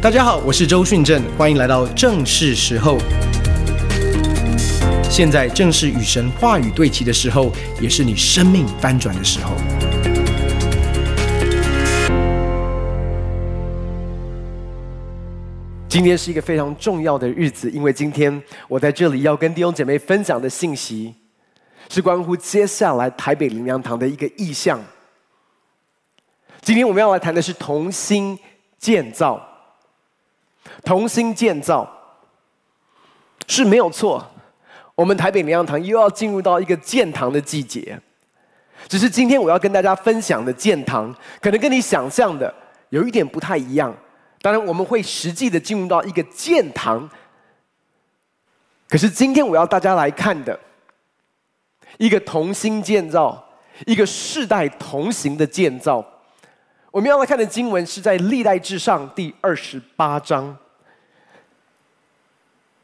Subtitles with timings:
[0.00, 2.98] 大家好，我是周训正，欢迎来到正是时候。
[5.10, 9.56] 现在正是与神话语对齐的时候，也是你生命翻转的时候。
[15.88, 21.12] 今天是一个非常重要的日子，因为今天我在这里要跟弟兄姐妹分享的信息，
[21.88, 24.80] 是关乎接下来台北灵粮堂的一个意向。
[26.62, 28.38] 今天我们要来谈的是同心
[28.78, 29.44] 建造。
[30.84, 31.88] 同心建造
[33.46, 34.24] 是没有错，
[34.94, 38.00] 我们台北灵粮堂又要进入到一个建堂的季节。
[38.86, 42.52] 只是今天我要跟大家分享的建堂，可能跟你想象的
[42.90, 43.94] 有一点不太一样。
[44.40, 47.08] 当然，我们会实际的进入到一个建堂。
[48.88, 50.58] 可是今天我要大家来看的，
[51.98, 53.44] 一个同心建造，
[53.84, 56.04] 一个世代同行的建造。
[56.90, 60.56] 我们要来看的经文是在历代志上第二十八章。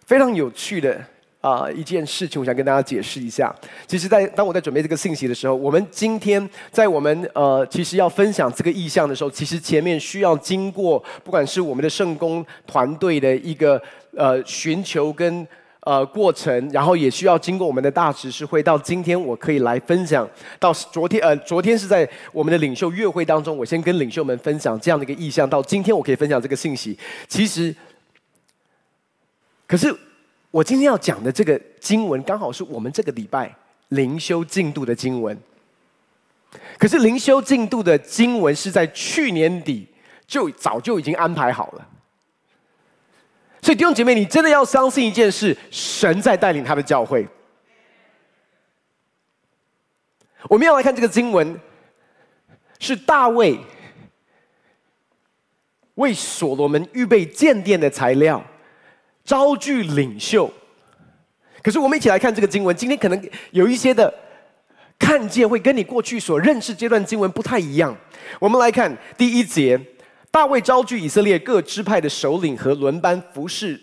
[0.04, 1.02] 非常有趣的
[1.40, 3.54] 啊、一件事情，我想跟大家解释一下。
[3.86, 13.80] 其实，在当我在准备这个信息的时候，我们今天在我们呃，其实要分享这个意象的时候，其实前面需要经过不管是我们的圣工团队的一个
[14.16, 15.46] 呃寻求跟
[15.84, 18.62] 呃过程，然后也需要经过我们的大执事会。
[18.62, 25.48] 到今天我可以来分享，到昨天呃昨天是在我们的领袖月会当中，我先跟领袖们分享这样的一个意象。
[25.48, 27.74] 到今天我可以分享这个信息，其实。
[29.66, 29.96] 可是，
[30.50, 33.52] 我今天要讲的这个经文，刚好是我们这个礼拜
[33.88, 35.36] 灵修进度的经文。
[36.78, 39.88] 可是灵修进度的经文是在去年底
[40.26, 41.88] 就早就已经安排好了。
[43.64, 47.26] 所以弟兄姐妹，你真的要相信一件事：神在带领他的教会。
[50.50, 51.58] 我们要来看这个经文，
[52.78, 53.58] 是大卫
[55.94, 58.44] 为所罗门预备建殿的材料。
[59.24, 60.52] 招聚领袖，
[61.62, 62.76] 可是我们一起来看这个经文。
[62.76, 64.12] 今天可能有一些的
[64.98, 67.96] 看见会跟你过去所认识这段经文不太一样。
[68.38, 69.80] 我们来看第一节：
[70.34, 73.80] 大卫召聚以色列各支派的首领和轮班服侍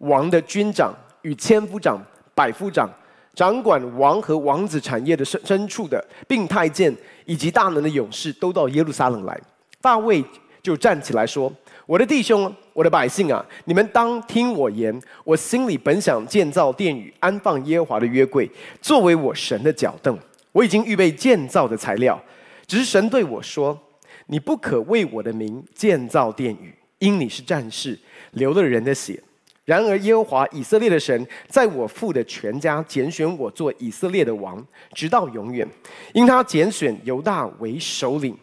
[0.00, 1.98] 王的军长与千夫长、
[2.34, 2.86] 百夫长，
[3.34, 6.94] 掌管王和王子产业的牲牲畜的，并太监
[7.24, 9.40] 以及大能的勇士，都到耶路撒冷来。
[9.80, 10.22] 大卫
[10.62, 11.50] 就站起来说。
[11.86, 14.94] 我的弟兄，我的百姓啊，你们当听我言。
[15.24, 18.46] 我心里本想建造殿宇，安放耶和华的约柜，
[18.82, 20.18] 作为我神的脚凳。
[20.52, 22.22] 我已经预备建造的材料，
[22.66, 23.80] 只是神对我说
[24.28, 27.98] ：“你不可为我的名建造殿宇，因你是战士，
[28.32, 29.22] 流了人的血。
[29.64, 35.66] 然而耶和华以色列的神，在我父的全家拣选我做以色列的王，直到永远。
[36.14, 38.36] 因他拣选犹大为首领。”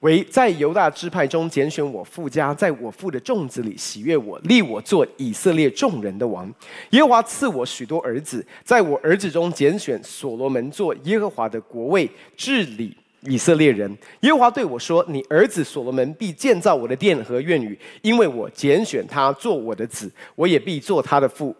[0.00, 6.52] 为在犹大支派中拣选我父家，在我父的众子里喜悦我，立我做以色列众人的王。
[6.90, 12.94] 耶和华赐我许多儿子，在我儿子中拣选所罗门做耶和华的国位，治理
[13.26, 13.90] 以色列人。
[14.20, 21.54] 耶和华对我说：“你儿子所罗门必建造我的殿和院宇，因为我拣选他做我的子，我也必做他的父。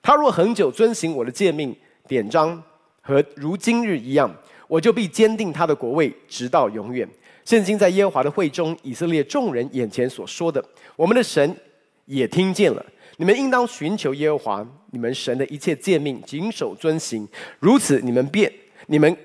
[0.00, 2.62] 他若恒久遵行我的诫命典章，
[3.00, 4.34] 和如今日一样，
[4.66, 7.08] 我就必坚定他的国位，直到永远。”
[7.44, 10.62] 现今在耶和华的会中，以色列众人眼前所说的，
[10.96, 11.56] 我们的神
[12.04, 12.84] 也听见了。
[13.16, 17.26] 你们应当寻求耶和华，你们神的一切诫命，谨守遵行。
[17.58, 18.52] 如此，你们便
[18.86, 19.16] 你们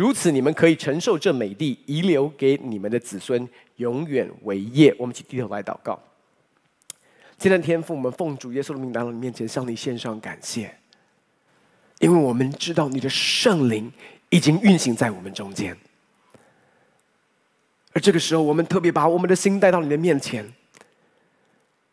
[0.00, 3.46] 如此，你们可以承受这美地，遗留给你们的子孙，
[3.76, 4.96] 永远为业。
[4.98, 6.00] 我们一起低头来祷告。
[7.36, 10.74] 今天天父，我们奉主耶稣的名来到你面前，向你献上感谢，
[11.98, 13.92] 因为我们知道你的圣灵
[14.30, 15.76] 已经运行在我们中间。
[17.92, 20.50] 而这个时候，我们特别把我们的心带到你的面前，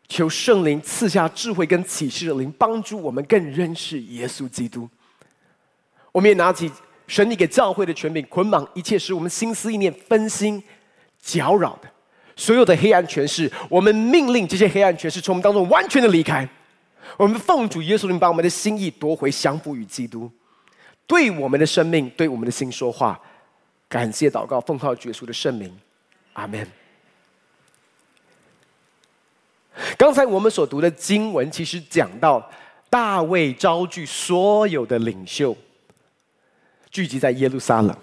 [0.08, 4.88] 求圣灵赐下智慧跟启示的灵，帮助我们更认识耶稣基督。
[6.10, 6.72] 我们也拿起
[7.08, 10.62] 神你给教会的权柄，捆绑一切使我们心思意念分心
[11.20, 11.88] 搅扰的
[12.36, 16.48] 所有的黑暗权势，我们命令这些黑暗权势从我们当中完全的离开。
[17.16, 20.30] 我们奉主耶稣名，把我们的心意夺回，降服于基督，
[21.06, 23.18] 对我们的生命，对我们的心说话。
[23.88, 25.74] 感谢祷告，奉靠主耶稣的圣名。
[26.34, 26.64] 阿门。
[29.96, 32.48] 刚才我们所读的经文，其实讲到
[32.90, 35.56] 大卫招聚所有的领袖，
[36.90, 37.96] 聚集在耶路撒冷，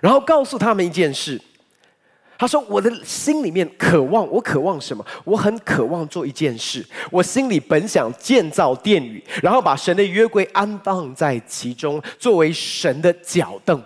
[0.00, 1.40] 然后告诉他们一件事。
[2.36, 5.06] 他说：“我的心里面渴望，我渴望什么？
[5.24, 6.84] 我很渴望做一件事。
[7.12, 13.82] 我心里本想建造殿宇，然后把神的约柜安放在其中，作为神的脚凳。”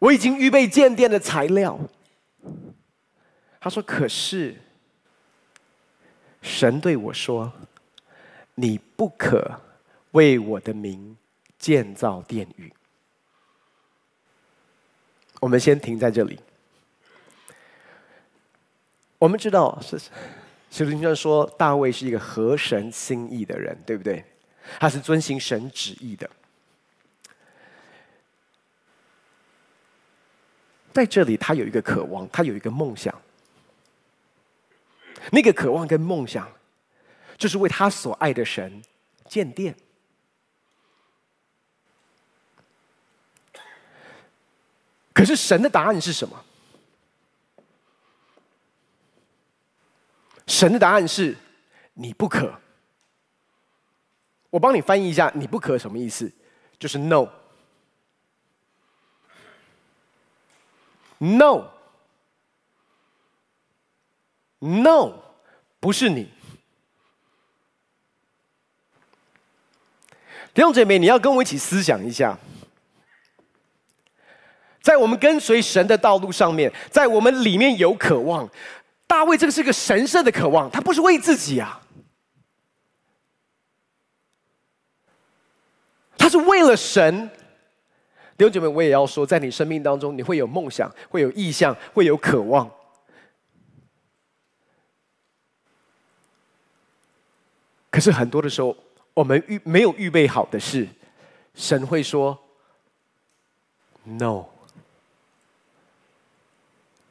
[0.00, 1.78] 我已经预备建殿的材料，
[3.60, 4.56] 他说：“可是，
[6.40, 7.52] 神对我说，
[8.54, 9.60] 你不可
[10.12, 11.16] 为我的名
[11.58, 12.72] 建造殿宇。”
[15.40, 16.38] 我们先停在这里。
[19.18, 19.98] 我们知道是，
[20.70, 24.24] 圣经上说大卫是一个合神心意的人，对不对？
[24.78, 26.28] 他是遵行神旨意的。
[30.92, 33.14] 在这里，他有一个渴望，他有一个梦想。
[35.32, 36.50] 那个渴望跟梦想，
[37.38, 38.82] 就是为他所爱的神
[39.26, 39.74] 建殿。
[45.20, 46.42] 可是神的答案是什么？
[50.46, 51.36] 神的答案是：
[51.92, 52.58] 你不可。
[54.48, 56.32] 我帮你翻译一下，“你不可”什么意思？
[56.78, 57.28] 就是 “no”。
[64.58, 65.18] No，No，
[65.80, 66.32] 不是你。
[70.54, 72.38] 弟兄姐妹，你要跟我一起思想一下，
[74.80, 78.48] 在我们跟随神的道路上面，在我们里面有渴望。
[79.06, 81.80] 大卫这个是个神圣的渴望，他不是为自己啊，
[86.16, 87.28] 他是为了神。
[88.36, 92.70] 弟兄姐妹，我也要说，在你生命当中，你会有梦想，会有意向，会有渴望。
[97.90, 98.74] 可是很多的时候，
[99.12, 100.86] 我们预没有预备好的事，
[101.54, 102.38] 神会说
[104.04, 104.46] ：“No，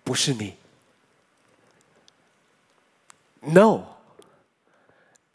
[0.09, 0.55] 不是你。
[3.41, 3.83] No，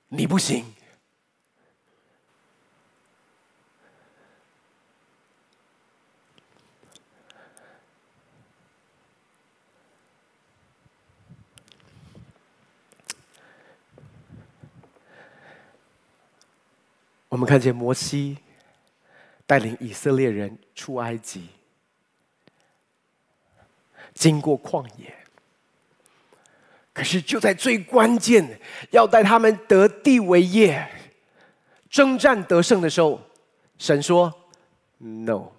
[0.09, 0.65] 你不行。”
[17.29, 18.38] 我们看见摩西
[19.47, 21.49] 带领以色列人出埃及，
[24.14, 25.14] 经过旷野，
[26.93, 30.88] 可是就在最关键要带他们得地为业、
[31.90, 33.20] 征战得胜的时候，
[33.76, 34.32] 神说
[34.99, 35.50] ：“No，No，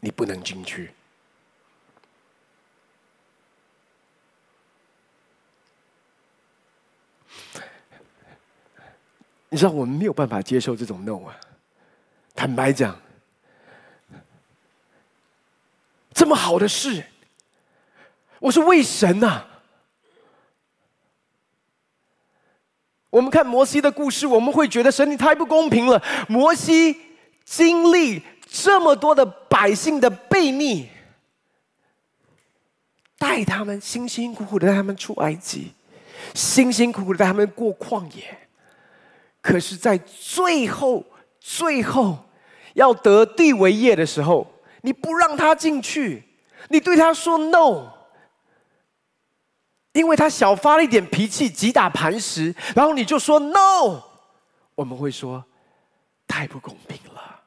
[0.00, 0.90] 你不能进去。”
[9.50, 11.38] 你知道我们没有办法接受这种 no 啊！
[12.34, 12.98] 坦白讲，
[16.12, 17.04] 这么好的事，
[18.40, 19.44] 我是为神呐、
[23.10, 26.02] 我们看摩西的故事，我们会觉得神你太不公平了。
[26.28, 27.00] 摩西
[27.44, 30.88] 经历这么多的百姓的悖逆，
[33.18, 35.72] 带他们辛辛苦苦的带他们出埃及，
[36.34, 38.48] 辛辛苦苦的带他们过旷野。
[39.40, 41.04] 可是，在最后、
[41.44, 42.16] 最后
[42.74, 44.46] 要得地为业的时候，
[44.82, 46.22] 你不让他进去，
[46.68, 47.90] 你对他说 “no”，
[49.92, 54.02] 因为他小发了一点脾气，击打磐石，然后你就说 “no”，
[54.76, 55.44] 我们会说
[56.28, 57.40] 太不公平了，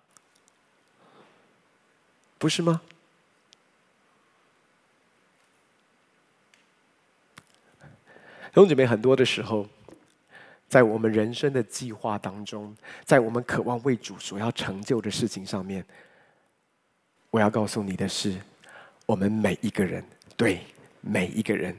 [2.38, 2.82] 不是吗？
[7.80, 9.66] 弟兄姐妹，很多的时候。
[10.76, 15.86] 在我们人生的计划当中，在我们渴望为主所要成就的事情上面，
[17.30, 18.38] 我要告诉你的是，
[19.06, 20.04] 我们每一个人，
[20.36, 20.60] 对
[21.00, 21.74] 每一个人，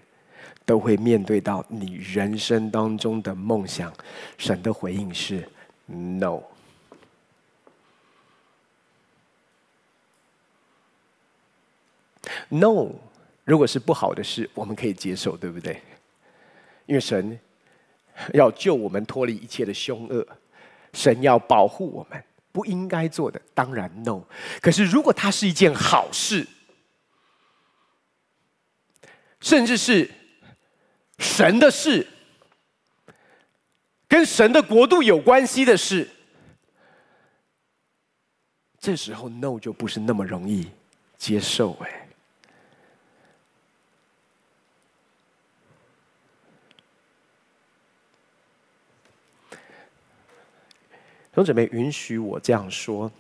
[0.65, 3.93] 都会面对到你人生当中的梦想。
[4.38, 5.47] 神的回应是
[5.85, 6.43] “no”。
[12.49, 12.93] No，
[13.45, 15.83] 如果是不好的事，我们可以接受，对不对？
[16.87, 17.38] 因为神。
[18.35, 20.27] 要救我们脱离一切的凶恶，
[20.93, 24.23] 神要保护我们，不应该做的当然 no。
[24.61, 26.47] 可是如果它是一件好事，
[29.41, 30.11] 甚至是
[31.19, 32.07] 神的事，
[34.09, 36.09] 跟神的国度有关系的事，
[38.79, 40.71] 这时候 no 就不是那么容易
[41.19, 42.06] 接受哎。
[51.37, 53.12] 兄姊妹，允许我这样说：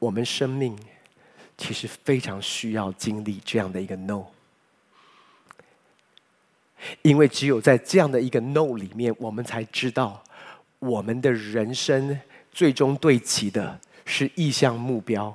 [0.00, 0.76] 我们生命
[1.56, 4.24] 其实非常需要经历这样的一个 “no”，
[7.02, 10.24] 因为只有在这样的一个 “no” 里面，我们才知道
[10.80, 12.20] 我们的人生
[12.50, 15.32] 最终对齐的是意向目标，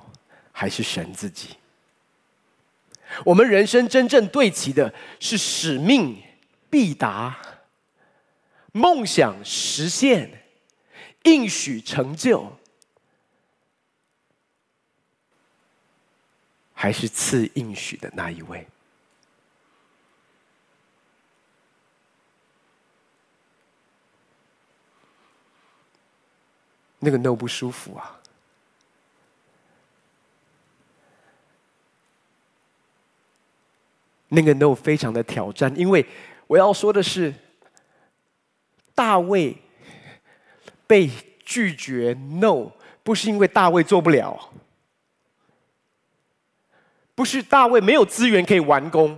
[0.52, 1.56] 还是神自己？
[3.24, 6.14] 我们人生真正对齐的是使命
[6.68, 7.38] 必达、
[8.72, 10.37] 梦想实现、
[11.24, 12.52] 应许成就，
[16.72, 18.66] 还是赐应许的那一位？
[27.00, 28.20] 那个 no 不舒服啊！
[34.30, 36.04] 那个 no 非常的挑战，因为
[36.48, 37.32] 我要说的是，
[38.96, 39.56] 大卫
[40.88, 41.08] 被
[41.44, 42.72] 拒绝 no，
[43.04, 44.50] 不是因为大卫做不了，
[47.14, 49.16] 不是大卫没有资源可以完工，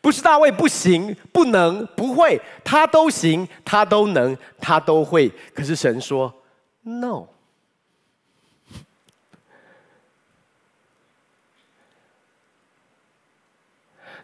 [0.00, 5.28] 不是大卫不行、不能、不会，他都行，他都能，他都会。
[5.52, 6.32] 可是神说
[6.82, 7.26] no。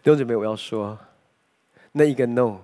[0.03, 0.97] 弟兄姊妹，我要说，
[1.91, 2.57] 那一个 no，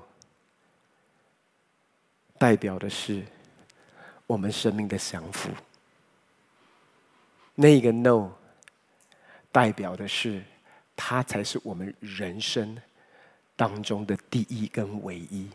[2.38, 3.24] 代表的是
[4.26, 5.50] 我们生命的降服；
[7.56, 8.30] 那个 no，
[9.52, 10.44] 代表的是
[10.96, 12.78] 他才是我们人生
[13.56, 15.50] 当中的第一跟唯一。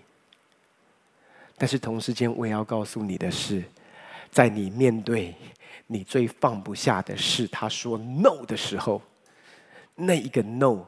[1.56, 3.62] 但是同时间，我也要告诉你的是，
[4.30, 5.34] 在你面对
[5.86, 9.00] 你最放不下的事，他说 no 的时候，
[9.94, 10.84] 那一个 no。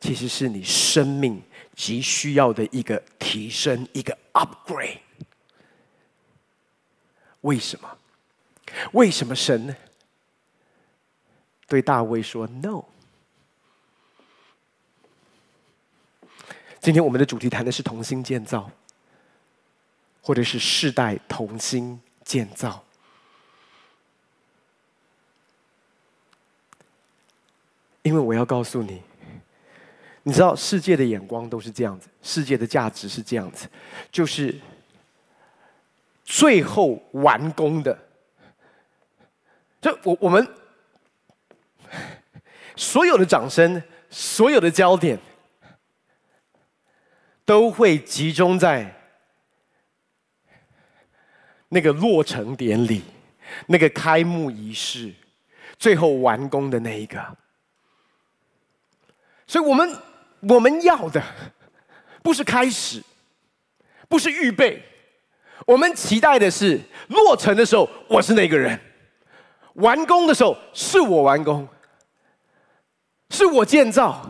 [0.00, 1.40] 其实是你生命
[1.76, 4.98] 急需要的一个提升，一个 upgrade。
[7.42, 7.98] 为什么？
[8.92, 9.76] 为什么神
[11.68, 12.84] 对大卫说 no？
[16.80, 18.70] 今天我们的主题谈的是同心建造，
[20.20, 22.82] 或者是世代同心建造，
[28.02, 29.02] 因为我要告诉你。
[30.24, 33.68] 你知道世界的眼光都是这样子，世界的价值是这样子，
[34.10, 34.56] 就是
[36.34, 37.96] 最后完工的。
[39.82, 40.48] 就我我们
[42.74, 45.18] 所有的掌声，所有的焦点，
[47.44, 48.94] 都会集中在
[51.68, 53.02] 那个落成典礼、
[53.66, 55.12] 那个开幕仪式、
[55.78, 57.36] 最后完工的那一个。
[59.46, 59.94] 所以我们。
[60.48, 61.22] 我们要的
[62.20, 63.00] 不是开始，
[64.08, 64.82] 不是预备，
[65.66, 68.78] 我们期待的是落成的时候我是那个人，
[69.74, 71.68] 完工的时候是我完工，
[73.30, 74.28] 是我建造。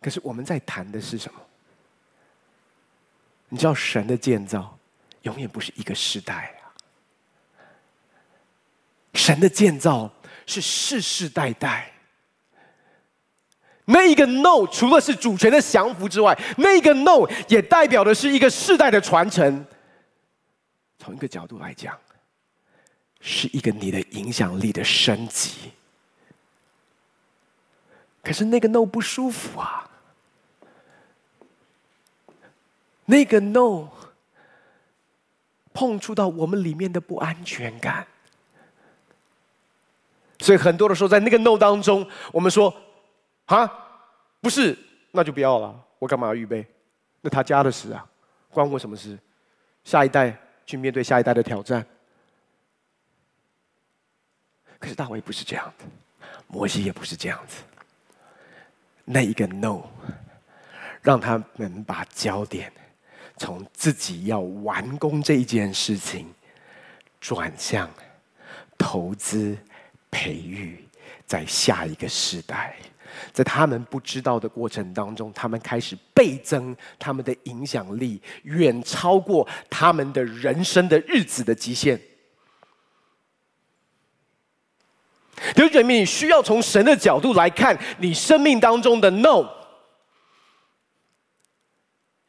[0.00, 1.40] 可是我们在谈的是什么？
[3.48, 4.76] 你知道神的建造
[5.22, 6.74] 永远不是一个时代啊，
[9.14, 10.10] 神的建造
[10.46, 11.91] 是世世代代。
[13.86, 19.66] 那一个 no，除了是主权的降服之外，那一个 no 也代表的是一个世代的传承。
[20.98, 21.98] 从一个角度来讲，
[23.20, 25.72] 是一个你的影响力的升级。
[28.22, 29.90] 可是那个 no 不舒服啊，
[33.06, 33.88] 那个 no
[35.74, 38.06] 碰触到我们里面的不安全感，
[40.38, 42.72] 所以很多的时候在那个 no 当中，我们说。
[43.54, 43.70] 啊，
[44.40, 44.78] 不是，
[45.10, 45.78] 那就不要了。
[45.98, 46.66] 我干嘛要预备？
[47.20, 48.04] 那他家的事啊，
[48.48, 49.18] 关我什么事？
[49.84, 51.84] 下一代去面对下一代的挑战。
[54.78, 55.84] 可是大卫不是这样的，
[56.48, 57.62] 摩西也不是这样子。
[59.04, 59.82] 那一个 no，
[61.02, 62.72] 让他们把焦点
[63.36, 66.32] 从自己要完工这一件事情，
[67.20, 67.90] 转向
[68.78, 69.58] 投资
[70.10, 70.88] 培育
[71.26, 72.76] 在下一个时代。
[73.32, 82.00] 在他们不知道的过程当中，他们开始倍增他们的影响力，远超过他们的人生的日子的极限。
[85.54, 89.44] 弟兄姐妹，你需要从神的角度来看你生命当中的 no，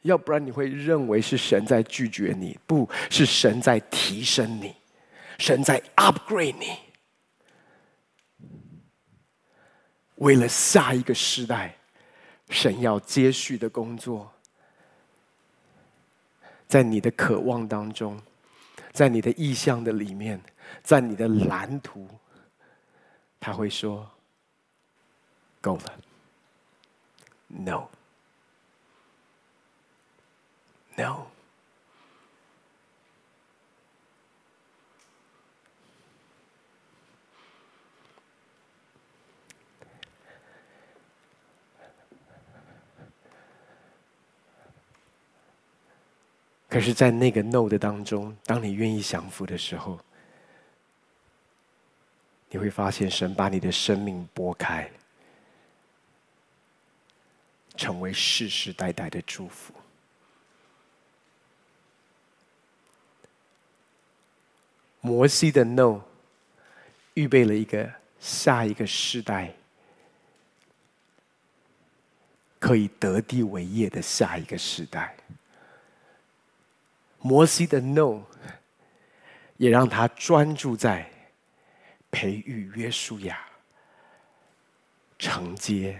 [0.02, 4.74] 要不然你会认为是神在拒绝你，不是神在提升你，
[5.38, 6.83] 神在 upgrade 你。
[10.16, 11.76] 为了下一个时代，
[12.48, 14.32] 神要接续的工作，
[16.68, 18.20] 在你的渴望当中，
[18.92, 20.40] 在你的意向的里面，
[20.82, 22.08] 在你的蓝图，
[23.40, 24.08] 他会说
[25.60, 26.00] ：“够了
[27.48, 27.88] ，No，No。”
[46.74, 49.96] 可是，在那个 no 的当中，当你愿意降服的时候，
[52.50, 54.90] 你会发现神把你的生命拨开，
[57.76, 59.72] 成为世世代代的祝福。
[65.00, 66.00] 摩西的 no，
[67.14, 67.88] 预备了一个
[68.18, 69.54] 下一个世代
[72.58, 75.16] 可以得地为业的下一个世代。
[77.26, 78.20] 摩西的 no，
[79.56, 81.10] 也让他专注在
[82.10, 83.40] 培育约书亚，
[85.18, 85.98] 承接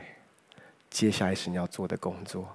[0.91, 2.55] 接下来神要做的工作。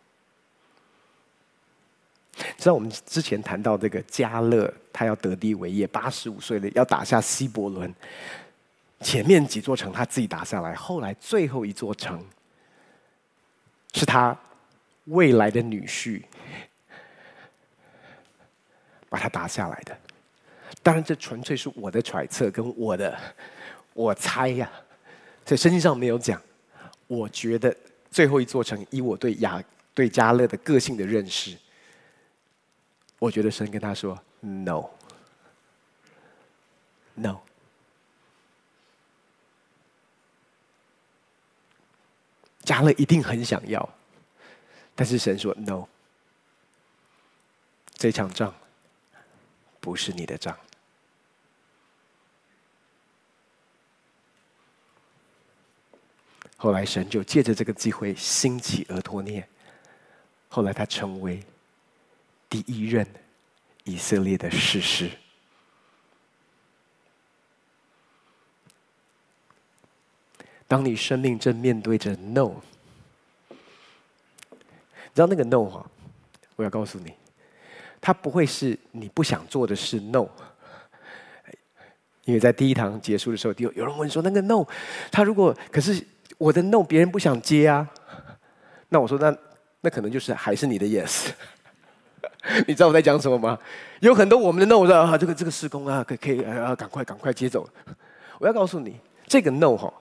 [2.60, 7.92] 知道我们之前谈到这个加勒，他要得地为业，八十五岁了要打下西伯伦。
[9.02, 12.24] 前面几座城他自己打下来，后来最后一座城
[13.96, 14.38] 是他
[15.06, 16.22] 未来的女婿
[19.10, 19.98] 把它打下来的。
[20.84, 23.18] 当然，这纯粹是我的揣测跟我的
[23.94, 24.80] 我猜呀、啊，
[25.44, 26.42] 在圣经上没有讲。
[27.08, 27.76] 我觉得
[28.12, 29.64] 最后一座城，以我对雅
[29.96, 31.58] 对加勒的个性的认识。
[33.18, 34.90] 我觉得神跟他说：“No，No。
[42.64, 43.90] 加”勒一定很想要，
[44.96, 45.88] 但是神说：“No，
[47.96, 48.54] 这场仗
[49.80, 50.58] 不是你的账。”
[56.58, 59.48] 后来神就借着这个机会兴起俄托涅，
[60.48, 61.44] 后来他成为。
[62.52, 63.06] 第一任
[63.84, 65.12] 以色列的士师。
[70.68, 72.56] 当你生命正面对着 no，
[73.50, 73.56] 你
[75.14, 75.86] 知道那个 no 哈？
[76.56, 77.14] 我要告诉你，
[78.02, 80.28] 它不会是你不想做的事 no。
[82.26, 84.64] 因为在第一堂结束的时候，有有人问说，那个 no，
[85.12, 86.06] 他如果可是
[86.38, 87.88] 我的 no，别人不想接啊？
[88.90, 89.36] 那我说，那
[89.82, 91.30] 那可能就是还是你的 yes。
[92.68, 93.58] 你知道我在讲什么吗？
[94.00, 97.68] 有很多我们的 no 啊，这个这个施工啊，可可以啊，赶快赶快接走。
[98.38, 99.92] 我要告诉你，这个 no 哈，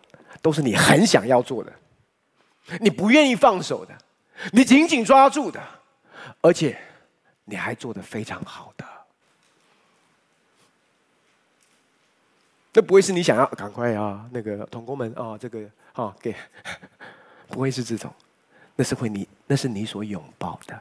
[0.43, 1.73] 都是你很想要做的，
[2.81, 3.95] 你不愿意放手的，
[4.53, 5.61] 你紧紧抓住的，
[6.41, 6.79] 而且
[7.51, 8.85] 你还做得非常好的。
[12.71, 16.37] 这不会是你想要赶快啊，那个同工们啊，这个啊给，
[17.49, 18.15] 不会是这种，
[18.77, 20.79] 那是会你那是你所拥抱的。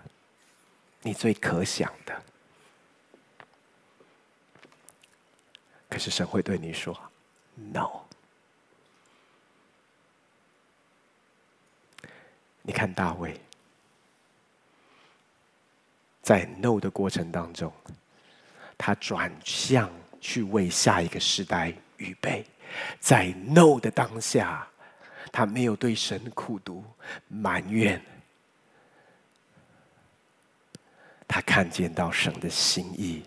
[1.04, 2.22] 你最可想的，
[5.90, 6.94] 可是神会对你说
[7.56, 8.02] ：“No。”
[12.62, 13.40] 你看大卫，
[16.28, 17.72] 在 “No” 的过程当中，
[18.78, 22.46] 他转向去为下一个时代预备，
[23.00, 24.68] 在 “No” 的当下，
[25.32, 26.84] 他没有对神苦读
[27.30, 28.02] 埋怨。
[31.30, 33.24] 他看见到神的心意，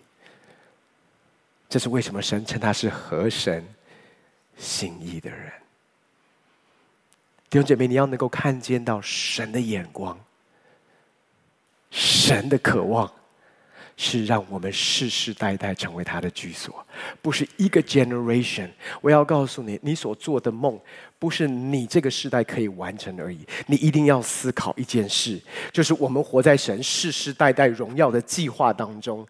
[1.67, 3.67] 这是为什么神称他是合神
[4.59, 5.51] 心意的人。
[7.49, 10.23] 弟兄姐妹，你要能够看见到神的眼光，
[11.91, 13.11] 神的渴望。
[13.97, 16.83] 是让我们世世代代成为他的居所，
[17.21, 18.67] 不是一个 generation。
[18.99, 20.79] 我要告诉你，你所做的梦，
[21.19, 23.45] 不是你这个时代可以完成而已。
[23.67, 25.39] 你一定要思考一件事，
[25.71, 29.27] 就是我们活在神世世代代荣耀的计划当中。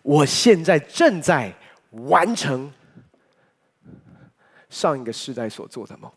[0.00, 1.52] 我现在正在
[1.90, 2.72] 完成
[4.70, 6.10] 上一个时代所做的梦。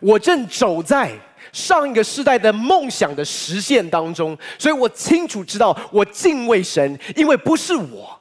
[0.00, 1.18] 我正走在
[1.52, 8.20] 上一个世代的梦想的实现当中，所以我清楚知道，我敬畏神，因为不是我，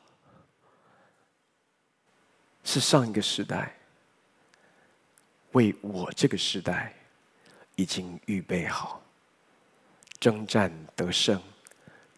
[2.63, 3.76] 是上一个时代
[5.54, 6.93] 为我这个时代
[7.76, 9.02] 已经预备好，
[10.19, 11.41] 征战得胜，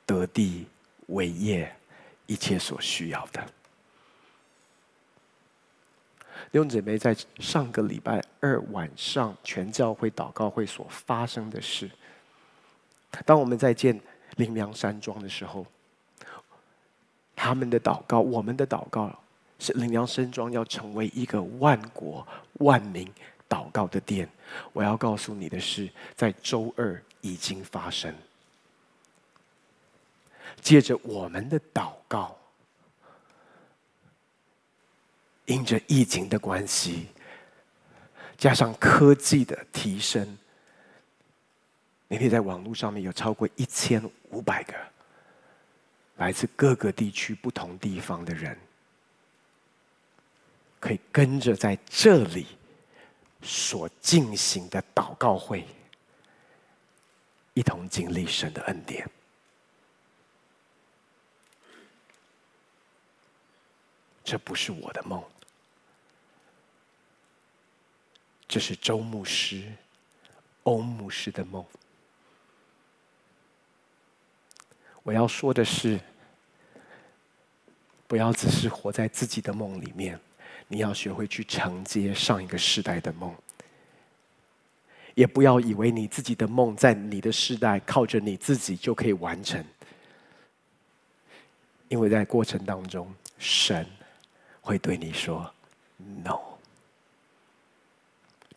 [0.06, 0.66] 得地
[1.08, 1.74] 为业，
[2.26, 3.46] 一切所需要的。
[6.56, 11.92] 弟兄姊妹，在上个礼拜二晚上全教会祷告会所发生的事，
[13.26, 14.00] 当我们在见
[14.38, 15.66] 灵粮山庄的时候，
[17.36, 19.20] 他们的祷告，我们的祷告，
[19.60, 22.26] 是灵粮山庄要成为一个万国
[22.60, 23.06] 万民
[23.50, 24.26] 祷告的殿。
[24.72, 28.16] 我要告诉你的是，在周二已经发生，
[30.62, 32.38] 借着我们的祷告。
[35.46, 37.08] 因着疫情的关系，
[38.38, 40.38] 加上科技的提升，
[42.08, 44.74] 那天在网络上面有超过一千五百个
[46.18, 48.58] 来自各个地区不同地方的人，
[50.80, 52.48] 可以跟着在这里
[53.42, 55.66] 所进行的祷告会，
[57.54, 59.08] 一同经历神的恩典。
[64.24, 65.24] 这不是我的梦，
[68.56, 69.64] 这是周牧师、
[70.64, 71.62] 欧牧师的梦。
[75.04, 76.00] 我要说的是，
[78.08, 80.18] 不要只是活在自己的梦里面，
[80.70, 83.36] 你要学会去承接上一个时代的梦。
[85.16, 89.62] 也不要以为你自己的梦在你的时代靠着你自己就可以完成，
[91.90, 93.86] 因为在过程当中，神。
[94.62, 95.54] 会对你说
[95.98, 96.55] “no”，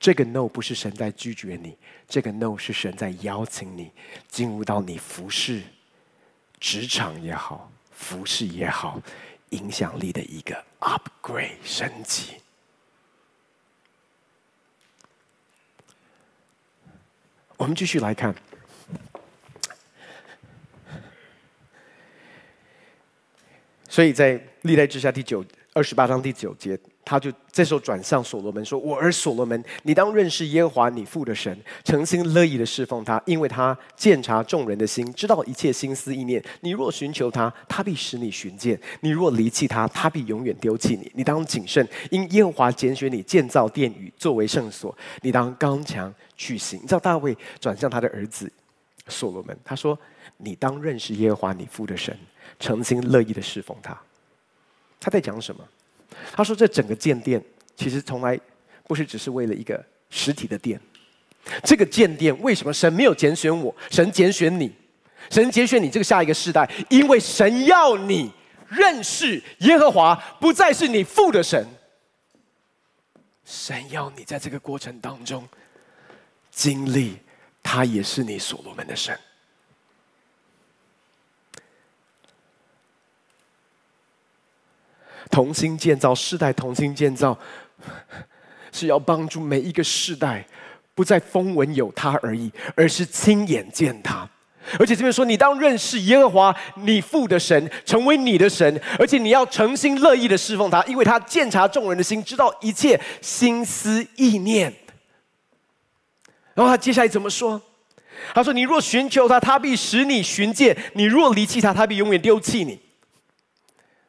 [0.01, 3.91] 这个 “no” 不是神在拒绝你，这个 “no” 是神在邀请你
[4.29, 5.63] 进入到你服侍、
[6.61, 9.03] 职场也好、服侍也好、
[9.51, 12.35] 影响力的一个 upgrade 升级。
[17.57, 18.33] 我们继续来看，
[23.89, 25.45] 所以在历代志下第九。
[25.75, 26.77] 二十八章第九节，
[27.09, 36.45] 他就这时候转向所罗门说：“我儿所罗门，你当认识耶和华你父的神，诚心乐意的侍奉他，因为他鉴察众人的心，知道一切心思意念。
[36.61, 41.11] 你若寻求他，他必使你寻见；你若离弃他，他必永远丢弃你。
[41.15, 44.95] 你当谨慎，因耶和华拣选你建造殿宇，作为圣所。
[45.23, 48.53] 你当刚强去行。”你知道大卫转向他的儿子
[49.07, 49.99] 所罗门，他说
[50.37, 52.15] ：“你当认识耶和华你父的神，
[52.61, 53.99] 诚心乐意的侍奉他。”
[55.01, 55.65] 他在讲什么？
[56.33, 57.43] 他说：“这整个建殿
[57.77, 58.39] 其实从来
[58.85, 60.81] 不是只是为了一个实体的殿。
[61.65, 63.75] 这个建殿为什么神没有拣选我？
[63.91, 64.73] 神拣选你，
[65.31, 68.31] 神拣选你这个下一个世代，因为神要你
[68.69, 71.67] 认识耶和华，不再是你父的神。
[73.45, 75.49] 神要你在这个过程当中
[76.51, 77.17] 经历，
[77.63, 79.19] 他也是你所罗门的神。”
[85.31, 87.39] 同心建造，世代同心建造，
[88.73, 90.47] 是要帮助每一个世代，
[90.95, 94.29] 不再风闻有他而已，而是亲眼见他。
[94.79, 104.73] 而且这边说，你当认识耶和华你父的神，成为你的神，而且你要诚心乐意的侍奉他，因为他鉴察众人的心，知道一切心思意念。
[106.55, 107.63] 然后他接下来怎么说？
[108.35, 112.79] 他说：“你若寻求他，他必使你寻见；你若离弃他，他必永远丢弃你。”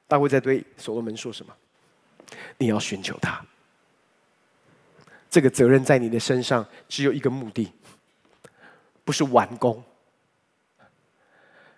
[0.09, 1.53] 大卫在对所罗门说什么？
[2.57, 3.39] 你要寻求他。
[5.29, 7.71] 这个责任在你的身上，只有一个目的，
[9.05, 9.81] 不是完工。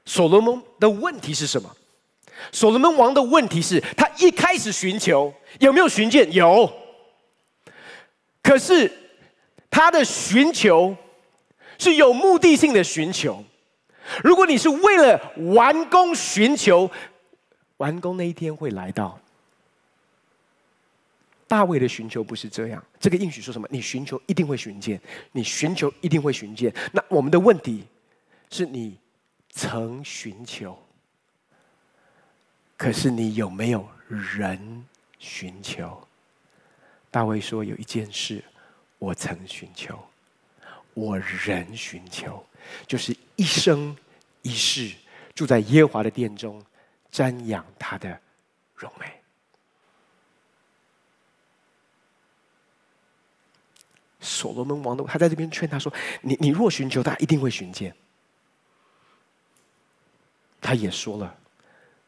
[0.05, 1.69] 所罗门的问题是什么？
[2.53, 6.31] 所罗门王的问题是他一开始寻求，有没有寻见？
[6.31, 6.71] 有。
[8.41, 8.89] 可是
[9.69, 10.95] 他的寻求
[11.77, 13.43] 是有目的性的寻求。
[14.23, 16.89] 如果你是为了完工寻求，
[17.81, 19.19] 完工那一天会来到。
[21.47, 23.67] 大卫的寻求不是这样，这个应许说什么？
[23.71, 26.71] 你寻求一定会寻见，你寻求一定会寻见。
[26.93, 27.83] 那我们的问题
[28.51, 28.97] 是你
[29.49, 30.77] 曾寻求，
[32.77, 34.85] 可是你有没有人
[35.17, 36.07] 寻求？
[37.09, 38.43] 大卫说有一件事，
[38.99, 39.99] 我曾寻求，
[40.93, 42.45] 我人寻求，
[42.87, 43.97] 就是一生
[44.43, 44.95] 一世
[45.33, 46.63] 住在耶和华的殿中。
[47.11, 48.19] 瞻仰他的
[48.75, 49.05] 荣美。
[54.19, 57.95] 所罗门王的，他在这边劝他说：“你你若寻求他，一定会寻见。”
[60.61, 61.37] 他也说了：“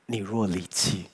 [0.05, 1.07] 你若离弃，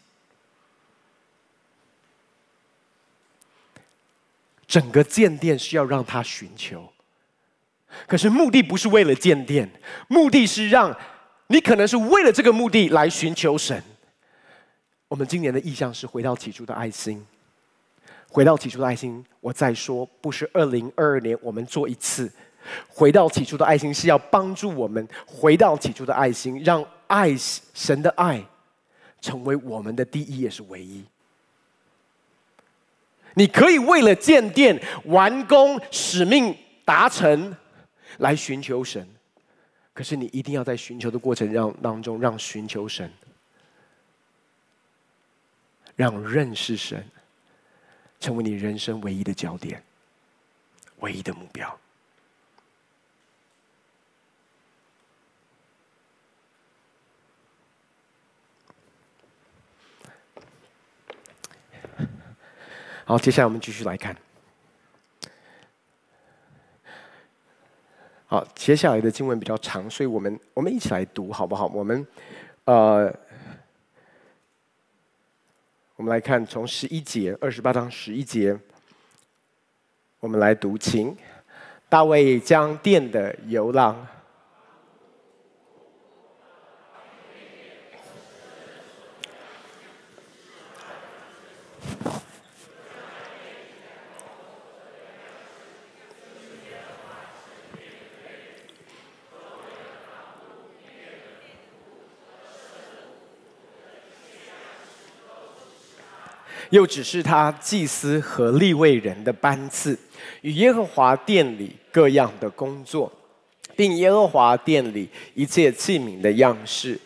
[4.68, 6.94] 整个建殿是要让他寻求，
[8.06, 10.96] 可是目的不是为了建殿，目的是让。”
[11.52, 13.84] 你可能是为了这个目的来寻求神。
[15.08, 17.26] 我们今年的意向是回到起初的爱心，
[18.28, 19.26] 回到起初的爱心。
[19.40, 22.32] 我再说，不是二零二二年我们做一次，
[22.88, 27.36] 回到起初的爱心是要帮助我们回到起初的爱心，让爱
[27.74, 28.46] 神的爱
[29.20, 31.04] 成为我们的第一也是唯一。
[33.34, 37.58] 你可以为了建殿、完工、使命达成
[38.20, 39.08] 来寻求神。
[40.00, 43.12] 可是你一定要在寻求的过程让当中，让寻求神，
[45.94, 47.06] 让认识神
[48.18, 49.84] 成为你人生唯一的焦点。
[51.00, 51.78] 唯一的目标。
[63.04, 64.16] 好，接下来我们继续来看。
[68.32, 71.66] 好，接下来的经文比较长，所以我们我们一起来读好不好？
[71.74, 72.06] 我们，
[72.66, 73.12] 呃，
[75.96, 78.56] 我们来看从十一节，二十八章十一节，
[80.20, 81.18] 我们来读，请
[81.90, 84.08] 大卫将殿的游廊。
[106.70, 109.98] 又只是他祭司和立位人的班次，
[110.42, 113.12] 与耶和华殿里各样的工作，
[113.76, 117.00] 并耶和华殿里一切器皿的样式，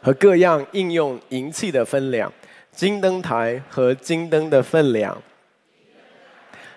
[0.00, 2.32] 和各样应用银器的分量，
[2.72, 5.22] 金灯台和金灯的分量，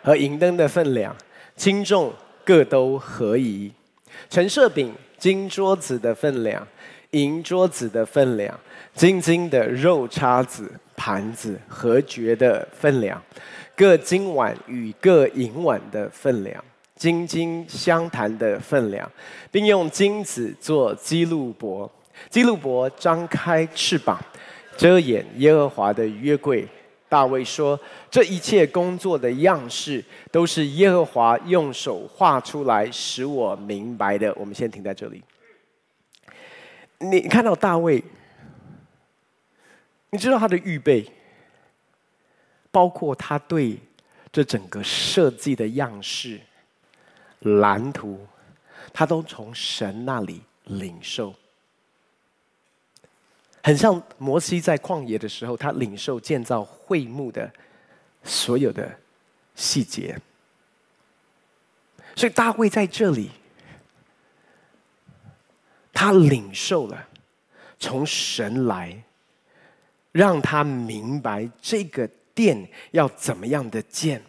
[0.04, 1.16] 和银灯的分量，
[1.56, 3.72] 轻重各都合宜。
[4.30, 6.68] 陈设饼金桌子的分量，
[7.14, 8.54] 银桌子的分量。
[8.94, 13.20] 金金的肉叉子、盘子和爵的分量，
[13.76, 16.64] 各金碗与各银碗的分量，
[16.96, 19.12] 金金相谈的分量，
[19.50, 21.92] 并用金子做基路伯，
[22.30, 24.24] 基路伯张开翅膀，
[24.78, 26.68] 遮掩耶和华的约柜。
[27.10, 27.80] 大卫说
[28.12, 35.20] ：“这一切工作的样式，都是耶和华用手画出来，使我明白的。”我们先停在这里。
[37.12, 38.04] 你看到大卫？
[40.10, 41.12] 你知道他的预备，
[42.72, 43.80] 包括他对
[44.32, 46.40] 这整个设计的样式、
[47.40, 48.26] 蓝图，
[48.94, 51.34] 他都从神那里领受。
[53.64, 57.52] 很像摩西在旷野的时候，他领受建造会幕的
[58.24, 58.96] 所有的
[59.56, 60.20] 细节。
[62.16, 63.32] 所以大卫在这里，
[65.94, 67.08] 他领受了
[67.80, 69.02] 从神来。
[70.14, 74.24] 让他明白这个殿要怎么样的建，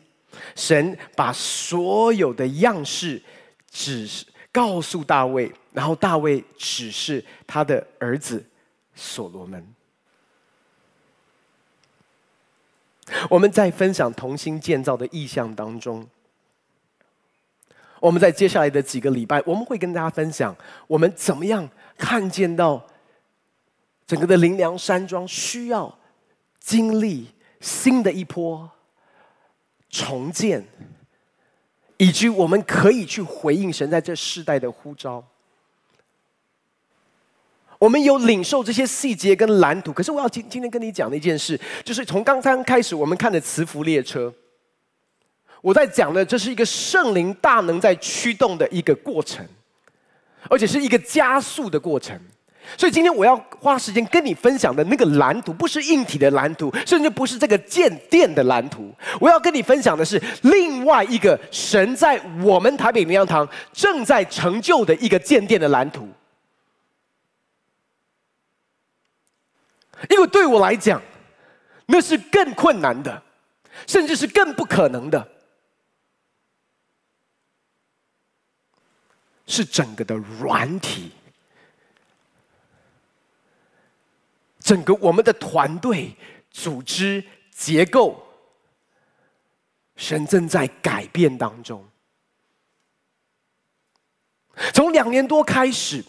[0.56, 3.22] 神把所有的样式
[3.70, 8.42] 指示告诉大卫，然后大卫指示他的儿子
[8.94, 9.74] 所罗门。
[13.28, 16.08] 我们在分享同心建造的意象当中，
[18.04, 20.54] 我们在接下来的几个礼拜，我们会跟大家分享
[20.86, 22.86] 我们怎么样看见到。
[24.06, 25.98] 整个的林良山庄需要
[26.60, 27.28] 经历
[27.60, 28.70] 新的一波
[29.88, 30.62] 重建，
[31.96, 35.24] 以及我们可以去回应神在这世代的呼召。
[37.78, 44.30] 我们有领受这些细节跟蓝图，可是我要今今天跟你讲的一件事，就是从刚刚开始我们看的慈福列车，
[45.64, 49.42] 我在讲的这是一个圣灵大能在驱动的一个过程，
[50.50, 52.14] 而且是一个加速的过程。
[52.76, 58.94] 所以今天我要花时间跟你分享的那个蓝图，不是硬体的蓝图，甚至不是这个建殿的蓝图。
[59.18, 66.06] 我要跟你分享的是另外一个神在我们台北灵粮堂正在成就的一个建殿的蓝图。
[70.10, 71.00] 因为对我来讲，
[71.86, 73.22] 那是更困难的，
[73.86, 75.26] 甚至是更不可能的，
[79.46, 81.12] 是整个的软体。
[84.60, 86.16] 整个我们的团队、
[86.50, 88.26] 组织、结构，
[89.96, 91.86] 神正在改变当中。
[94.72, 96.02] 从两年多开始，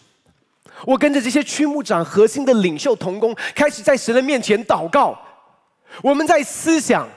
[0.86, 5.20] 我跟着这些区牧长、核心的领袖同工，开始在神的面前祷告。
[6.02, 7.08] 我们在思想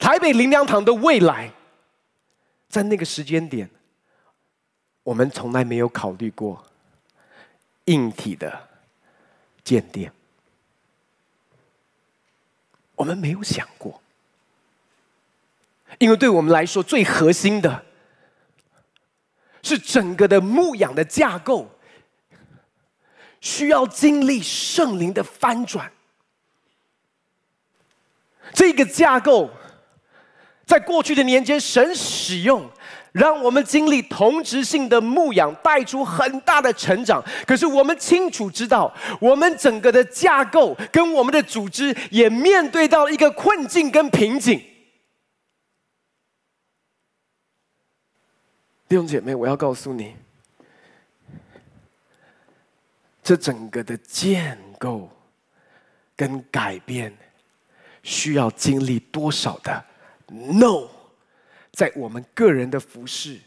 [0.00, 1.52] 台北灵粮堂的未来，
[2.68, 3.70] 在那个时间点，
[5.08, 6.62] 我们从来没有考虑过
[7.86, 8.68] 硬体的
[9.64, 10.12] 建殿。
[12.94, 14.02] 我们没有想过，
[15.96, 17.86] 因为对我们来说，最核心的
[19.62, 21.70] 是整个的牧养的架构，
[23.40, 25.90] 需要经历圣灵的翻转。
[28.52, 29.48] 这个架构，
[30.66, 32.70] 在过去的年间，神使用。
[33.12, 44.58] 让我们经历同质性的牧养，带出很大的成长，可是我们清楚知道，我们整个的架构跟我们的组织也面对到一个困境跟瓶颈。
[48.88, 50.14] 弟兄姐妹，我要告诉你。
[53.22, 55.10] 这整个的建构
[56.16, 57.14] 跟改变
[58.02, 59.84] 需要经历多少的
[60.28, 60.88] no。
[61.78, 63.38] 在我们个人的服饰、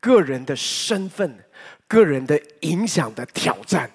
[0.00, 1.38] 个人的身份、
[1.86, 3.90] 个人的影响的挑战。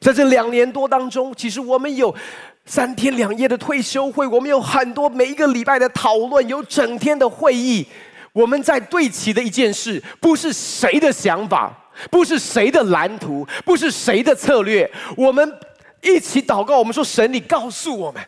[0.00, 2.16] 在这两年多当中，其实我们有
[2.64, 7.86] 三天两夜的退休会，我们有很多每一个礼拜的讨论，有整天的会议。
[8.32, 11.70] 我们在对齐的一件事，不是谁的想法，
[12.10, 14.90] 不是谁的蓝图，不是谁的策略。
[15.18, 15.54] 我们
[16.00, 18.24] 一起祷告，我们说：“神，你告诉我们，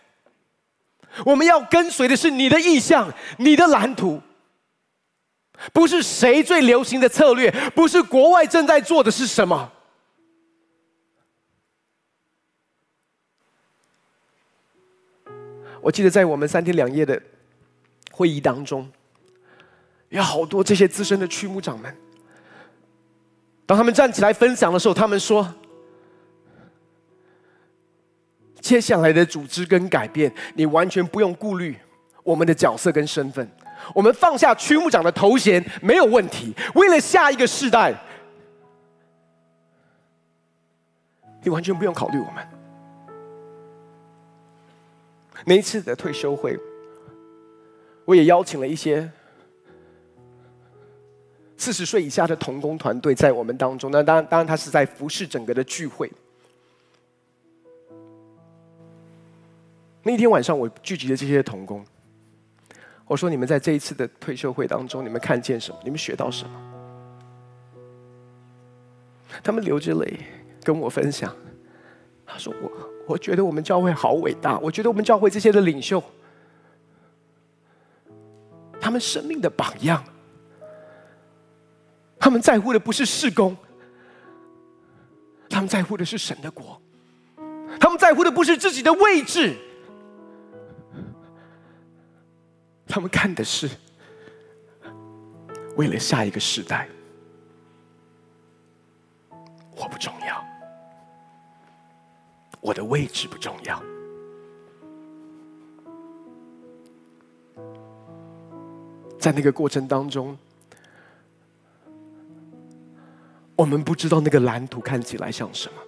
[1.25, 4.21] 我们要跟随的是你的意向，你的蓝图，
[5.73, 9.73] 不是谁最流行的策略，不是国外正在做的是什么。”
[15.83, 17.21] 我记得在我们三天两夜的
[18.13, 18.89] 会议当中，
[20.11, 21.97] 有好多这些资深的区牧长们，
[23.67, 25.53] 当他们站起来分享的时候，他们说
[28.63, 31.77] ：“接下来的组织跟改变，你完全不用顾虑
[32.23, 33.47] 我们的角色跟身份，
[33.93, 36.55] 我们放下区牧长的头衔没有问题。
[36.77, 37.93] 为了下一个世代，
[41.43, 42.47] 你完全不用考虑我们。”
[45.45, 46.57] 那一次的退休会，
[48.05, 49.11] 我也邀请了一些
[51.57, 53.91] 四十岁以下的同工团队在我们当中。
[53.91, 56.09] 那当然，当然他是在服侍整个的聚会。
[60.03, 61.85] 那天晚上，我聚集了这些童工，
[63.07, 65.79] 我说：“你们在这一次的退休会当中，你们看见什么？
[65.85, 66.51] 你们学到什么？”
[69.43, 70.19] 他们流着泪
[70.63, 71.35] 跟我分享，
[72.27, 72.71] 他说：“我。”
[73.05, 76.01] 我觉得我们教会好伟大，我觉得我们教会这些的领袖，
[78.81, 80.03] 他们生命的榜样，
[82.17, 83.57] 他们在乎的不是事工，
[85.51, 86.81] 他们在乎的是神的国，
[87.81, 89.57] 他们在乎的不是自己的位置，
[92.93, 93.71] 他们看的是
[95.77, 96.87] 为了下一个时代，
[99.75, 100.45] 我不重要。
[102.61, 103.83] 我的位置不重要，
[109.19, 110.37] 在那个过程当中，
[113.57, 115.79] 我们不知道那个蓝图看起来像什么，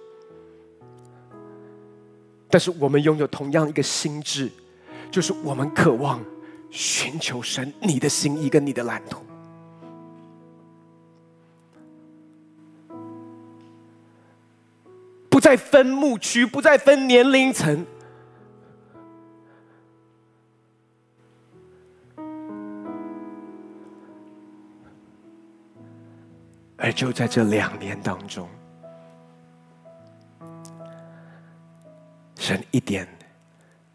[2.49, 4.51] 但是我们拥有同样一个心智，
[5.11, 6.19] 就是我们渴望
[6.75, 9.23] 寻求神你的心意跟你的蓝图。
[15.29, 17.85] 不再分牧区，不再分年龄层，
[26.75, 28.49] 而就在这两年当中，
[32.37, 33.07] 神一点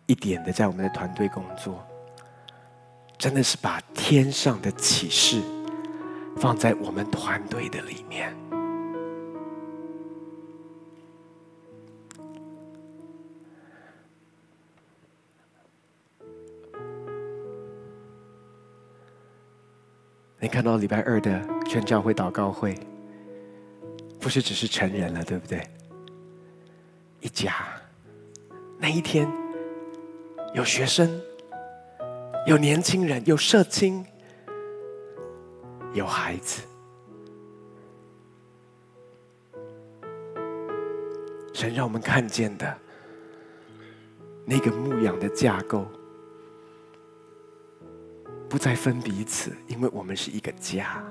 [0.06, 1.84] 一点的在我们的团队工作，
[3.20, 5.42] 真的是把天上的启示
[6.38, 8.34] 放在我们团队的里面。
[20.38, 22.74] 你看到礼拜二的全教会祷告会，
[24.18, 25.62] 不是只是成人了，对不对？
[27.20, 27.54] 一家，
[28.78, 29.30] 那一天
[30.54, 31.20] 有学生，
[32.46, 34.04] 有年轻人，有社青，
[35.92, 36.62] 有孩子。
[41.52, 42.78] 神让我们看见的
[44.46, 45.86] 那个牧养的架构。
[48.48, 51.04] 不再分彼此，因为我们是一个家。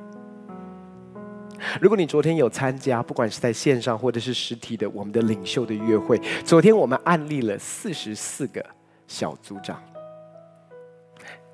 [1.80, 8.66] 如果你昨天有参加，不管是在线上或者是实体的我们的领袖的约会，昨天我们案例了四十四个
[9.08, 9.82] 小组长。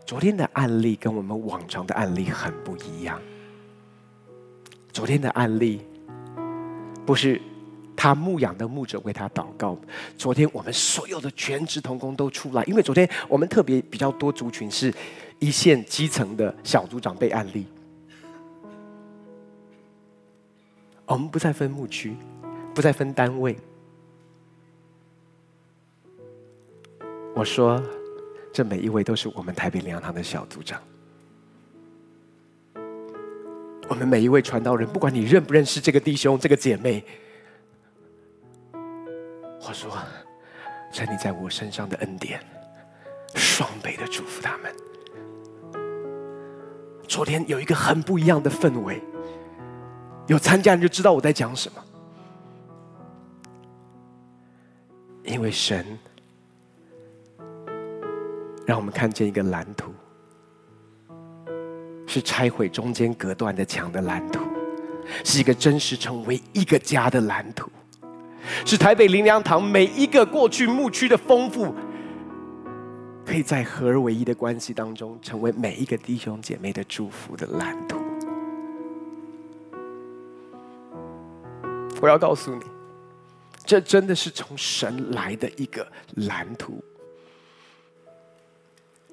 [0.05, 3.19] 昨天的案例跟我们往常的案例很不一样。
[4.93, 5.81] 昨天的案例
[7.05, 7.41] 不是
[7.95, 9.77] 他牧养的牧者为他祷告，
[10.17, 14.93] 昨天我们所有的全职同工都出来，因为昨天我们特别比较多族群是。
[15.37, 17.65] 一线基层的小组长被案例，
[21.05, 22.15] 我们不再分牧区，
[22.73, 23.57] 不再分单位。
[27.35, 27.83] 我说，
[28.55, 30.81] 这每一位都是我们台北灵粮堂的小组长。
[33.89, 37.03] 我们每一位传道人，不管你认不认识这个弟兄、这个姐妹，
[39.59, 39.97] 我说，
[40.89, 42.39] 在你在我身上的恩典，
[43.35, 44.73] 双倍的祝福他们。
[47.09, 49.03] 昨天有一个很不一样的氛围，
[50.27, 51.83] 有参加人就知道我在讲什么。
[55.25, 55.99] 因为神
[58.65, 59.93] 让我们看见一个蓝图，
[62.07, 64.41] 是拆毁中间隔断的墙的蓝图，
[65.23, 67.69] 是一个真实成为一个家的蓝图，
[68.65, 71.73] 是台北灵粮堂每一个过去牧区的丰富。
[73.25, 77.99] 可以在合而为一的关系当中，成为每一个弟兄姐妹的祝福的蓝图。
[82.01, 82.61] 我要告诉你，
[83.65, 85.87] 这真的是从神来的一个
[86.27, 86.83] 蓝图。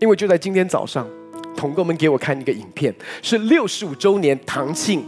[0.02, 1.08] 因为就在今天早上，
[1.56, 2.92] 同工们给我看一个影片，
[3.22, 5.04] 是六十五周年堂庆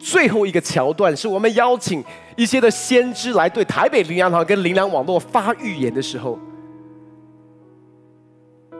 [0.00, 2.02] 最后一个桥段，是我们邀请
[2.34, 6.38] 一些的先知来对台北灵粮堂跟灵粮网络发预言的时候。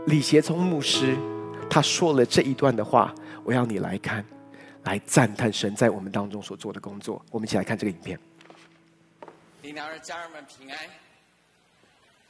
[0.07, 1.15] 李协聪牧师，
[1.69, 3.15] 他说了这一段的话，
[3.45, 4.25] 我要你来看，
[4.85, 7.23] 来赞叹神在我们当中所做的工作。
[7.31, 8.19] 我们一起来看这个影片。
[9.61, 10.79] 林良的家人们平安，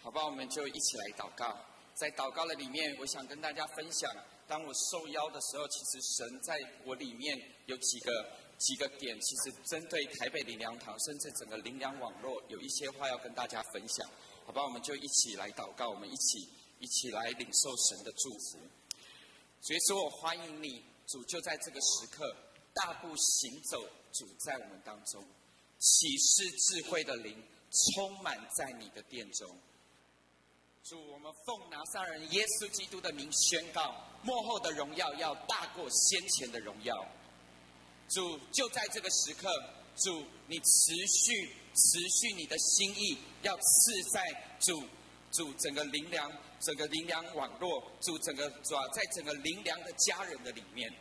[0.03, 1.57] 好吧，我们就一起来祷告。
[1.95, 4.11] 在祷告的里面，我想跟大家分享，
[4.47, 14.09] 当我受邀的时候，其实神在我里面有几个几个点，其实针对台北灵粮堂，甚至整个灵粮网络，有一些话要跟大家分享，
[14.47, 16.49] 好吧，我们就一起来祷告，我们一起。
[16.81, 18.59] 一起来领受神的祝福，
[19.63, 22.37] 所以说我欢迎你，主就在这个时刻
[22.75, 23.81] 大步行走，
[24.13, 25.25] 主在我们当中，
[25.79, 29.57] 启示智慧的灵充满在你的殿中。
[30.85, 36.95] 主，我们奉拿撒人耶稣基督的名宣告，幕后的荣耀要大过先前的荣耀。
[38.11, 39.49] 主就在这个时刻，
[39.97, 44.83] 主你持续持续你的心意，要赐在主。
[45.33, 46.31] 主整个灵粮，
[46.61, 50.93] 整个灵粮网络，主整个主要在整个灵粮的家人的里面，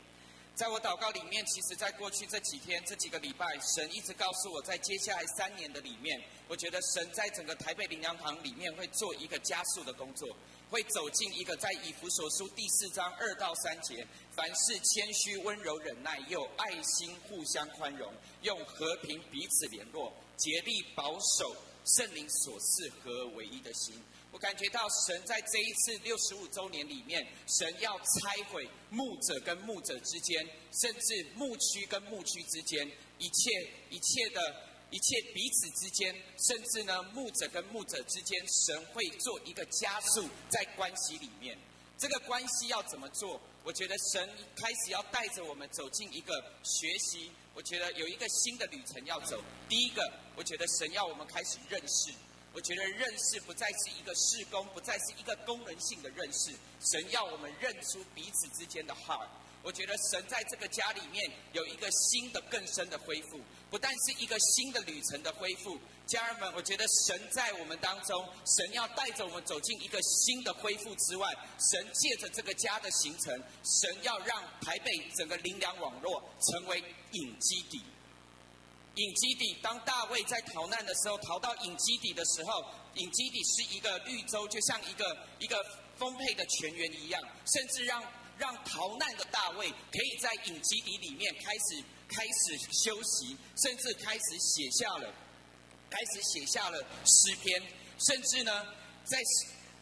[0.56, 10.30] 在我祷告里面，其实在过去这几天这几个礼拜，神一直告诉我在接下来三年的里面，我觉得神在整个台北灵粮堂里面会做一个加速的工作，
[10.70, 23.99] 会走进一个在以弗所书第四章二到三节，凡事谦虚、温柔、忍耐，又爱心互相宽容，用和平彼此联络，竭力保守圣灵所赐合而为一的心。
[24.34, 30.44] 我感觉到神在这一次六十五周年里面，神要拆毁牧者跟牧者之间，
[30.82, 32.86] 甚至牧区跟牧区之间
[33.20, 33.52] 一切
[33.92, 34.56] 一切的
[34.90, 36.14] 一切彼此之间，
[36.48, 41.56] 甚至呢牧者跟牧者之间，神会做一个加速在关系里面。
[42.00, 43.40] 这个关系要怎么做？
[43.64, 47.32] 我觉得神开始要带着我们走进一个学习。
[47.54, 49.40] 我觉得有一个新的旅程要走。
[49.70, 52.12] 第一个，我觉得神要我们开始认识。
[52.54, 56.51] 我觉得认识不再是一个事工，不再是一个功能性的认识。
[56.80, 59.28] 神要我们认出彼此之间的 heart。
[59.64, 63.39] 我觉得神在这个家里面有一个新的、更深的恢复，
[63.72, 65.80] 不但是一个新的旅程的恢复。
[66.06, 71.34] 家人们，我觉得神在我们当中，神要带着我们走进一个新的恢复之外，
[71.72, 73.34] 神借着这个家的形成，
[73.64, 76.84] 神要让台北整个灵粮网络成为
[77.14, 77.82] 隐基底。
[78.96, 82.64] 隐基底，当大卫在逃难的时候，逃到隐基底的时候，
[82.96, 85.58] 隐基底是一个绿洲，就像一个一个
[85.98, 88.04] 丰沛的泉源一样，甚至让
[88.38, 95.12] 让逃难的大卫可以在隐基底里面开始开始休息，甚至开始写下了
[95.89, 97.62] 开始写下了诗篇，
[97.98, 98.64] 甚至呢，
[99.04, 99.20] 在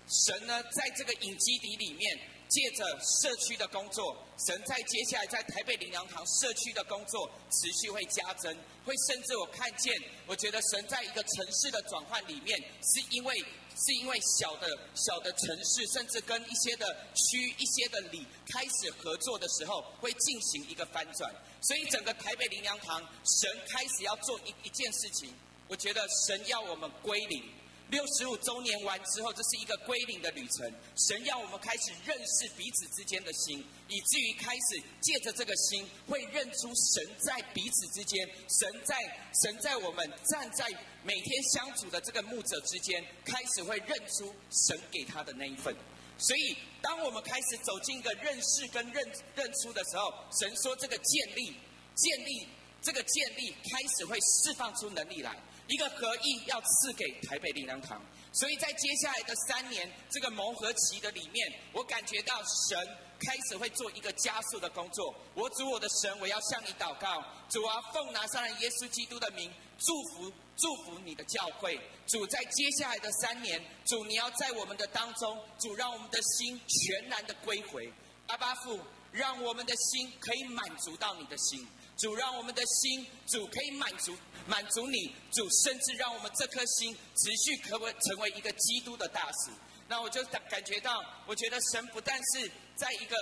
[0.08, 2.20] 神呢在这个隐基底里面。
[2.52, 8.54] 借着社区的工作，神在接下来在台北灵粮堂社区的工作持续会加增，
[8.86, 9.94] 会甚至我看见，
[10.26, 21.32] 我觉得神在一个城市的转换里面，是因为是因为小的小的城市，甚至跟一些的区、一些的里开始合作的时候，会进行一个翻转。
[21.62, 25.34] 所以整个台北林良堂，神开始要做一一件事情，
[25.68, 27.44] 我觉得神要我们归零。
[27.92, 30.74] 六十五周年完之后，这是一个归零的旅程。
[30.96, 38.96] 神要我们开始认识彼此之间的心，以至于开始借着这个心，会认出神在彼此之间，神在
[39.44, 40.66] 神在我们站在
[41.04, 45.76] 每天相处的这个牧者之间，开始会认出神给他的那一份。
[46.18, 51.54] 所以，当我们开始走进一个认识跟认认出的时候，神说这个建立
[51.96, 52.48] 建立
[52.82, 55.36] 这个建立开始会释放出能力来。
[55.72, 58.02] 一个合意要赐给台北灵粮堂，
[58.34, 62.36] 所以在接下来的三年这个磨合期的里面，我感觉到
[62.68, 62.78] 神
[63.18, 65.16] 开始会做一个加速的工作。
[65.34, 71.80] 我主我的神，我要向你祷告，主啊，奉拿撒勒耶稣基督的名祝福祝福你的教会。
[72.06, 77.90] 主在接下来的三年，主你要在我们的当中，主让我们的心全然的归回。
[78.28, 78.78] 阿爸父，
[79.14, 81.66] 让我们的心可以满足到你的心。
[82.02, 89.52] 主让我们的心，主可以满足满足你，主甚至让我们这颗心持续可不成为一个基督的大使。
[89.88, 93.16] 那我就感感觉到，我觉得神不但是在一个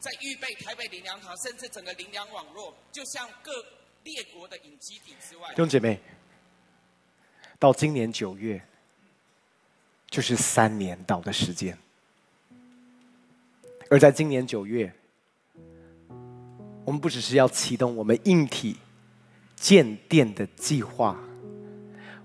[0.00, 3.52] 在预备台北灵粮堂，甚至整个灵粮网络，就像各
[4.04, 5.50] 列国的影基底之外。
[5.50, 6.00] 弟兄姐妹，
[7.58, 8.66] 到今年九月，
[10.08, 11.78] 就是三年到的时间，
[13.90, 14.90] 而在今年九月。
[16.88, 18.74] 我们不只是要启动我们硬体
[19.54, 21.20] 建殿的计划，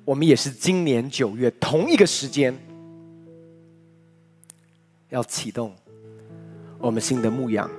[0.06, 2.58] 我们也是今年九月同一个时间
[5.10, 5.76] 要启动
[6.80, 7.70] 我们新的牧养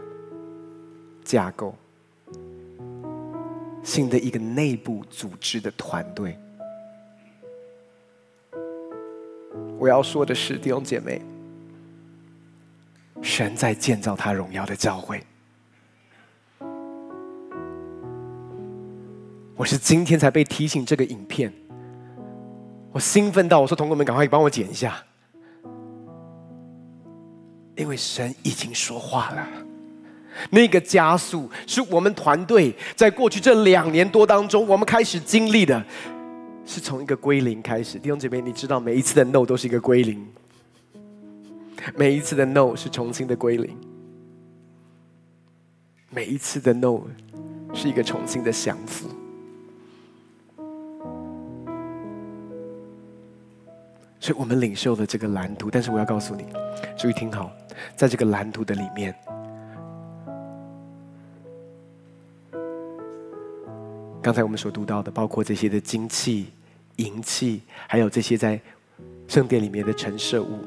[1.24, 1.74] 架构，
[3.82, 6.38] 新的一个内部组织的团队。
[9.78, 11.22] 我要说的是，弟兄姐妹，
[13.22, 15.24] 神在建造他荣耀的教会。
[19.56, 21.52] 我是今天才被提醒这个影片，
[22.90, 24.96] 我兴奋到我说：“同工们，赶快帮我剪一下，
[27.76, 29.46] 因为神已经说话了。
[30.50, 35.84] 那个加速是我们团队在过去这两年多当中，我们开始经历的，
[36.66, 37.96] 是从一个归零开始。
[37.96, 40.26] 弟兄姐妹，你知道每一次的 no 都是一个归零，
[41.94, 43.78] 每一次的 no 是重新的归零，
[46.10, 47.02] 每一次的 no
[47.72, 49.08] 是一个重新的降服。”
[54.24, 56.46] 所以我们领受了这个蓝图，但是我要告诉你，
[56.96, 57.52] 注意听好，
[57.94, 59.14] 在这个蓝图的里面，
[64.22, 66.46] 刚才我们所读到的，包括这些的金器、
[66.96, 68.58] 银器，还有这些在
[69.28, 70.58] 圣殿里面的陈设物，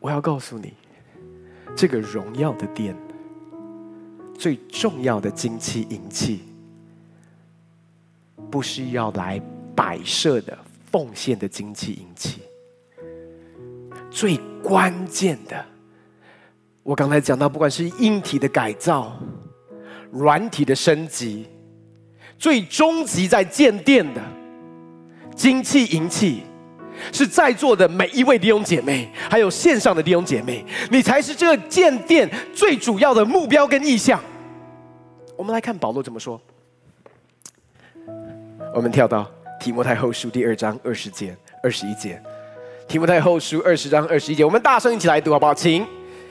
[0.00, 0.74] 我要告诉你，
[1.76, 2.96] 这个荣耀的殿
[4.36, 6.40] 最重要的金器、银器，
[8.50, 9.40] 不是要来
[9.76, 10.58] 摆设的。
[10.90, 12.40] 奉献的精气银器，
[14.10, 15.64] 最关键的，
[16.82, 19.16] 我刚才讲到，不管是硬体的改造、
[20.10, 21.46] 软体的升级，
[22.36, 24.20] 最终极在建殿的
[25.36, 26.42] 精气银器，
[27.12, 34.20] 是在座的每一位弟兄姐妹，还有线上的弟兄姐妹，你才是这个建殿最主要的目标跟意向。
[35.36, 36.40] 我们来看保罗怎么说，
[38.74, 39.30] 我们跳到。
[39.60, 42.20] 提摩太后书第二章二十节、二十一节。
[42.88, 45.54] 提摩太后书二十章二十一节，我们大声一起来读好不好？
[45.54, 45.86] 请，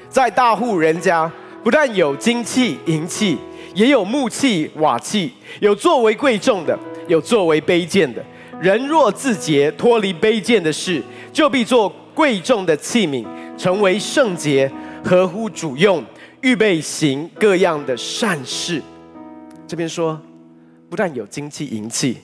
[0.09, 1.31] 在大户人家，
[1.63, 3.37] 不但有金器、银器，
[3.75, 6.77] 也有木器、瓦器，有作为贵重的，
[7.07, 8.21] 有作为卑贱的。
[8.59, 11.01] 人若自洁，脱离卑贱的事，
[11.31, 13.23] 就必做贵重的器皿，
[13.55, 14.69] 成为圣洁，
[15.05, 16.03] 合乎主用，
[16.41, 18.81] 预备行各样的善事。
[19.67, 20.19] 这边说，
[20.89, 22.17] 不但有金器、银器。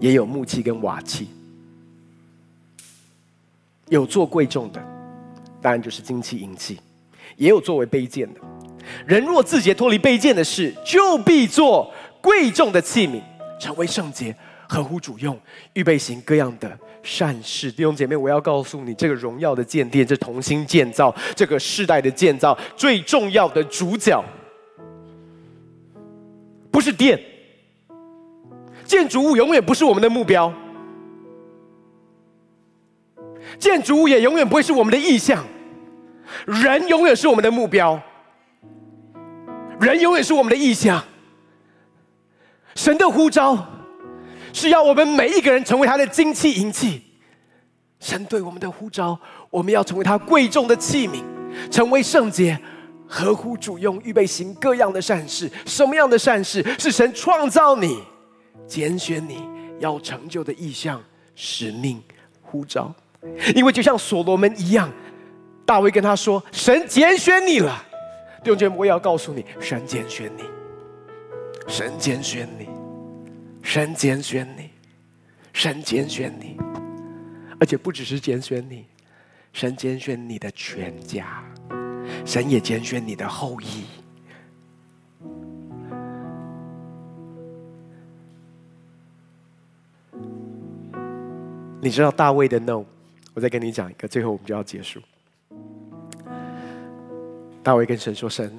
[0.00, 1.28] 也有木器跟瓦器，
[3.88, 4.82] 有做贵重的，
[5.62, 6.76] 当然就是金器银器；
[7.36, 8.40] 也有作为卑贱的。
[9.06, 13.20] 人若自洁脱离卑贱的事，就必做贵重的器皿，
[13.58, 14.34] 成为圣洁，
[14.68, 15.38] 合乎主用，
[15.72, 17.72] 预备行各样的善事。
[17.72, 24.22] 弟兄姐妹，我要告诉你，这个荣耀的建殿，这同心建造，这个世代的建造，最重要的主角，
[26.70, 27.18] 不是殿。
[28.84, 30.52] 建筑物永远不是我们的目标，
[33.58, 35.44] 建筑物也永远不会是我们的意向，
[36.46, 38.00] 人永远是我们的目标，
[39.80, 41.02] 人永远是我们的意向。
[42.74, 43.66] 神的呼召
[44.52, 47.02] 是要我们每一个人成为他的金器银器。
[48.00, 49.18] 神对我们的呼召，
[49.48, 51.22] 我们要成为他贵重的器皿，
[51.70, 52.58] 成为圣洁，
[53.06, 55.50] 合乎主用，预备行各样的善事。
[55.64, 56.62] 什么样的善事？
[56.78, 58.02] 是神创造你。
[58.66, 59.46] 拣选你
[59.78, 61.02] 要成就的意向、
[61.34, 62.02] 使命、
[62.42, 62.94] 呼召，
[63.54, 64.90] 因为就像所罗门一样，
[65.66, 67.84] 大卫跟他说：“神拣选你了。”
[68.44, 70.44] 弟兄姐妹，我也要告诉你，神拣选你，
[71.66, 72.68] 神拣选你，
[73.62, 74.70] 神拣选你，
[75.52, 76.56] 神拣选你，
[77.58, 78.84] 而且不只是拣选你，
[79.52, 81.42] 神拣选你的全家，
[82.26, 83.84] 神也拣选你的后裔。
[91.84, 92.82] 你知道大卫的 no，
[93.34, 94.98] 我再跟你讲一个，最后我们就要结束。
[97.62, 98.50] 大卫跟神说：“神，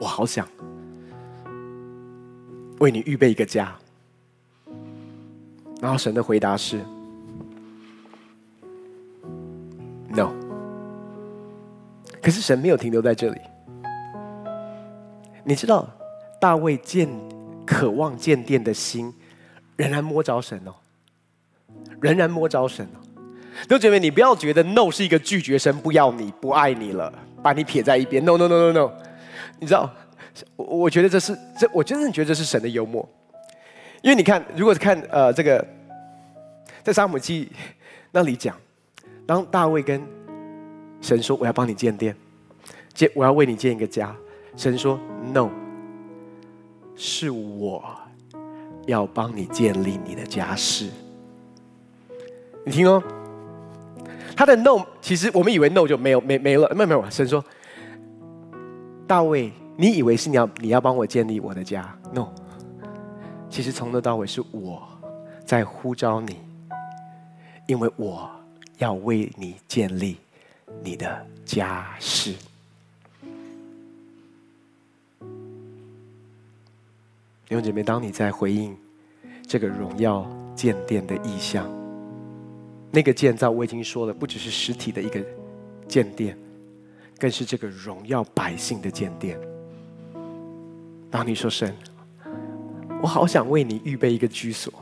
[0.00, 0.48] 我好想
[2.78, 3.76] 为你预备一个家。”
[5.82, 6.80] 然后神的回答是
[10.08, 10.32] ：“no。”
[12.22, 13.40] 可是神没有停留在这里，
[15.44, 15.86] 你知道
[16.40, 17.06] 大卫建
[17.66, 19.12] 渴望建殿的心，
[19.76, 20.74] 仍然摸着神哦，
[22.00, 22.98] 仍然摸着神哦。
[23.62, 28.22] 弟兄姐妹，你不要觉得 “no” 是一个拒绝神不要你不爱你了，把你撇在一边。
[28.24, 28.92] No no no no no，
[29.58, 29.90] 你知道，
[30.56, 33.08] 我我觉得这是这，我真的觉得这是神的幽默，
[34.02, 35.66] 因为你看，如果是看呃这个
[36.82, 37.50] 在撒母记
[38.12, 38.54] 那里讲，
[39.26, 40.02] 当大卫跟
[41.00, 42.14] 神说：“我要帮你建殿，
[42.92, 44.14] 建我要为你建一个家。”
[44.54, 45.00] 神说
[45.32, 45.50] ：“No，
[46.94, 47.82] 是我
[48.86, 50.90] 要帮你建立你的家室。”
[52.66, 53.00] 你听哦。
[54.36, 57.08] 他的 no，其实我们以为 no 就没有没没了，没有没有。
[57.08, 57.42] 神说
[59.06, 62.26] ：“大卫，你以为是你要你要帮我建立我的家？No，
[63.48, 64.82] 其实从头到尾是我
[65.44, 66.38] 在呼召你，
[67.66, 68.28] 因为我
[68.78, 70.18] 要为你建立
[70.82, 72.34] 你的家室。”
[77.48, 78.76] 弟兄姐妹，当你在回应
[79.46, 81.85] 这个荣耀建殿的意象。
[82.90, 85.22] 那个建造我已经说了，不只是实体的一个
[85.86, 86.38] 建殿，
[87.18, 89.38] 更是这个荣耀百姓的建殿。
[91.10, 91.74] 当你说神，
[93.02, 94.72] 我好想为你预备一个居所。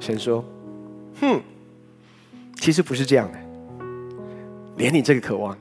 [0.00, 0.44] 神说
[1.20, 1.40] ：“哼，
[2.56, 3.38] 其实不是这样的，
[4.76, 5.58] 连你这个渴望，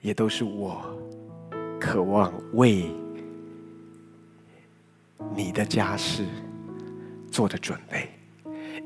[0.00, 0.80] 也都是我
[1.80, 2.90] 渴望为
[5.34, 6.26] 你的家事
[7.30, 8.08] 做的准备。”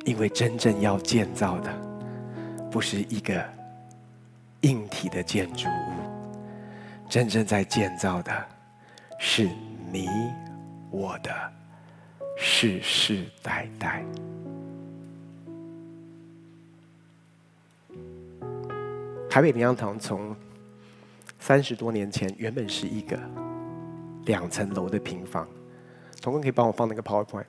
[0.05, 1.73] 因为真正要建造的，
[2.71, 3.43] 不是一个
[4.61, 8.47] 硬体的建筑物，真正在建造的，
[9.19, 9.49] 是
[9.91, 10.09] 你
[10.91, 11.31] 我的
[12.37, 14.05] 世世代代。
[19.31, 20.37] 台北灵粮堂从
[21.41, 23.19] 三十多年前原本是一个
[24.27, 25.49] 两层楼的平房，
[26.21, 27.47] 同工可以帮我放那个 PowerPoint。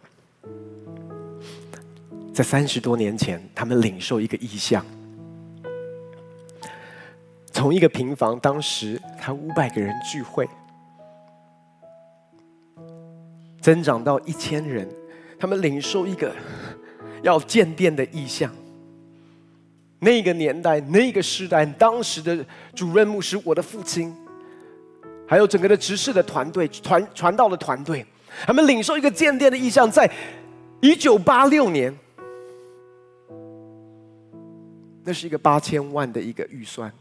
[2.36, 4.86] 在三十多年前，他们领受一个意象，
[7.54, 10.46] 从一个平房，当时他五百个人聚会，
[13.62, 14.86] 增长到一千人，
[15.40, 16.36] 他们领受一个
[17.22, 18.54] 要建殿的意象。
[20.00, 24.14] 那个年代，那个时代，当时的主任牧师，我的父亲，
[25.26, 28.06] 还有整个的执事的团队、传传道的团队，
[28.46, 30.12] 他们领受一个建殿的意向，在
[30.82, 31.98] 一九八六年。
[35.08, 36.92] 那是一个八千万的一个预算，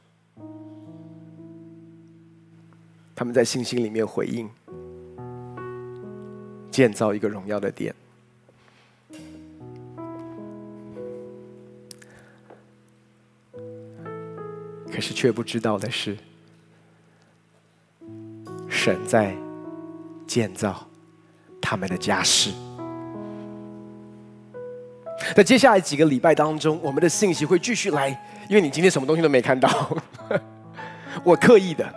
[3.16, 4.46] 他们在信心里面回应，
[6.70, 7.94] 建造一个荣耀的殿。
[14.92, 16.14] 可是却不知道的是，
[18.68, 19.34] 神在
[20.26, 20.86] 建造
[21.59, 22.52] 他们的家室。
[25.34, 28.08] 在接下来几个礼拜当中，我们的信息会继续来，
[28.48, 29.68] 因为你今天什么东西都没看到，
[31.24, 31.88] 我刻意的，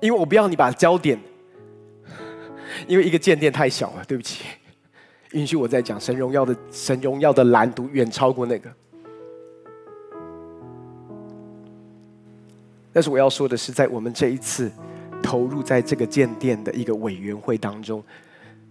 [0.00, 1.18] 因为我不要你把焦点，
[2.86, 4.44] 因为一个建殿太小了，对不起，
[5.32, 8.70] 允许我再讲神荣耀的神荣耀的蓝图远超过那个，
[12.92, 14.70] 但是我要说的是，在我们这一次
[15.22, 18.02] 投入在这个建殿的一个委员会当中，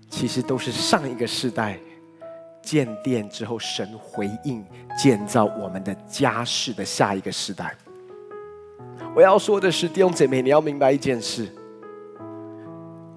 [0.10, 1.80] 其实都是上一个世代。
[2.68, 4.62] 建殿之后，神回应
[5.02, 7.74] 建造我们的家室的下一个时代。
[9.16, 11.48] 我要说的是，弟兄姐妹，你要明白一件事：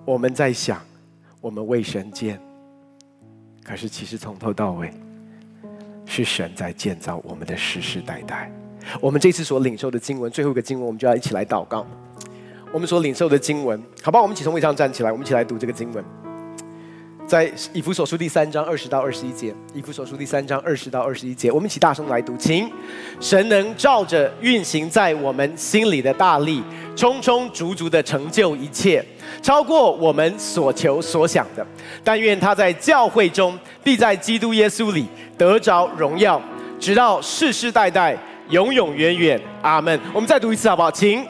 [0.04, 0.80] 我们在想，
[1.40, 2.40] 我们为神建，
[3.64, 4.92] 可是其实从头到尾，
[6.06, 8.48] 是神在建造我们的世世代代。
[9.00, 11.84] 我们这次所领受的经文，最后一个经文，我们就要一起来祷告。
[12.72, 16.04] 我们所领受的经文，好吧，我们一起从位上站起来，我们一起来读这个经文。
[17.30, 22.68] 在以弗所书第三章二十到二十一节，以弗所书第三章二十到二十一节，我们一起大声来读，请
[23.20, 26.60] 神能照着运行在我们心里的大力，
[26.96, 29.00] 充充足足的成就一切，
[29.40, 31.64] 超过我们所求所想的。
[32.02, 35.06] 但愿他在教会中，必在基督耶稣里
[35.38, 36.42] 得着荣耀，
[36.80, 38.18] 直到世世代代，
[38.48, 39.40] 永永远远。
[39.62, 39.96] 阿门。
[40.12, 40.90] 我们再读一次好不好？
[40.90, 41.24] 请。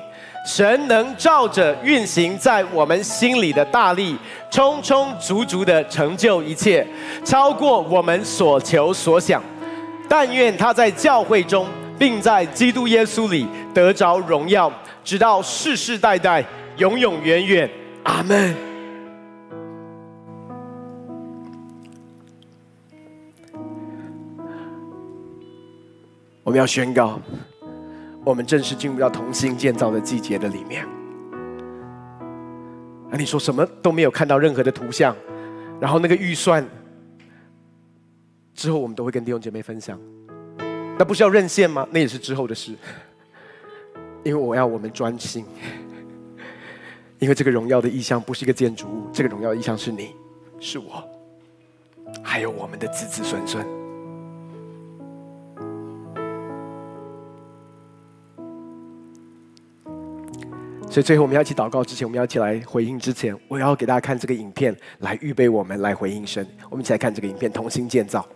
[0.52, 4.18] 神能照着运行在我们心里的大力，
[4.50, 6.84] 充充足足的成就一切，
[7.24, 9.40] 超过我们所求所想。
[10.08, 14.68] 但愿他在教会中，并在基督耶稣里得着荣耀，
[15.04, 16.44] 直到世世代代，
[16.78, 17.70] 永永远远。
[18.02, 18.56] 阿门。
[26.42, 27.20] 我们要宣告。
[28.30, 30.86] 我们正式进入到同心建造的季节的里面，
[33.10, 35.16] 啊，你说什么都没有看到任何的图像，
[35.80, 36.64] 然后那个预算
[38.54, 40.00] 之后我们都会跟弟兄姐妹分享。
[40.96, 41.84] 那不是要认线吗？
[41.90, 42.72] 那也是之后的事。
[44.22, 45.44] 因为我要我们专心，
[47.18, 50.14] 因为这个荣耀的意象不是一个建筑物，这个荣耀的意象是你，
[50.60, 51.02] 是我，
[52.22, 53.79] 还有我们的子子孙孙。
[60.90, 66.44] 所以最后我们要一起祷告之前，我们要一起来回应之前，我要给大家看这个影片，来预备我们来回应神。
[66.68, 68.26] 我们一起来看这个影片，同心建造。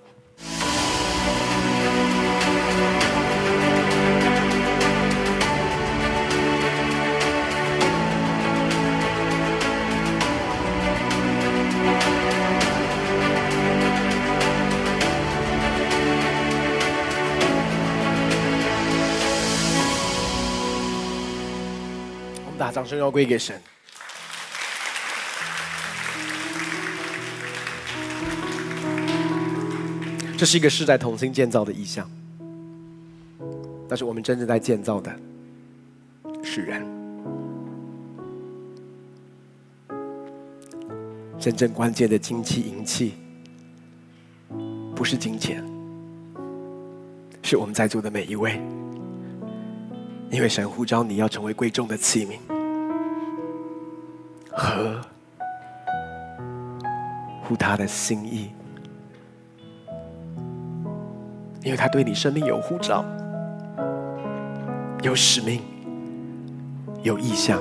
[22.74, 23.54] 掌声要归给神。
[30.36, 32.10] 这是一个世代同心建造的意象，
[33.88, 35.16] 但是我们真正在建造的
[36.42, 36.84] 是人。
[41.38, 43.14] 真正关键的金器银器，
[44.96, 45.64] 不是金钱，
[47.40, 48.60] 是我们在座的每一位，
[50.28, 52.53] 因为神呼召你要成为贵重的器皿。
[54.56, 55.00] 和
[57.42, 58.50] 乎他的心意，
[61.62, 63.04] 因为他对你生命有护照，
[65.02, 65.60] 有使命，
[67.02, 67.60] 有意向，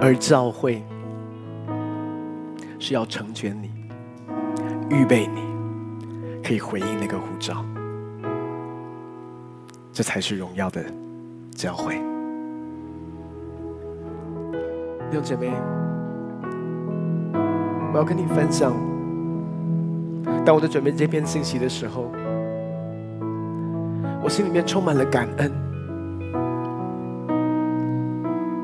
[0.00, 0.82] 而教会
[2.78, 3.70] 是要成全你，
[4.90, 5.40] 预备你，
[6.42, 7.64] 可以回应那个护照，
[9.92, 10.84] 这才是荣耀的
[11.52, 12.13] 教会。
[15.14, 15.48] 弟兄姐妹，
[17.92, 18.72] 我要跟你分享。
[20.44, 22.10] 当我在准备这篇信息的时候，
[24.20, 25.52] 我心里面充满了感恩，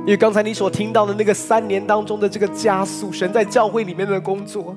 [0.00, 4.74] 因为刚才你所听到的那个三年当中的这个加速，神在教会里面的工作，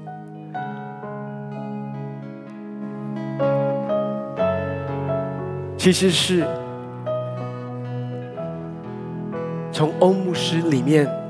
[5.75, 6.45] 其实是
[9.71, 11.22] 从欧牧师里面。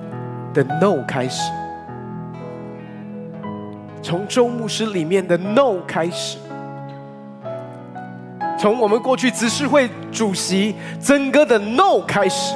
[0.54, 1.52] 的 no 开始，
[4.02, 6.38] 从周牧师里面的 no 开始，
[8.60, 12.56] 从我们过去执事会主席曾哥的 no 开始，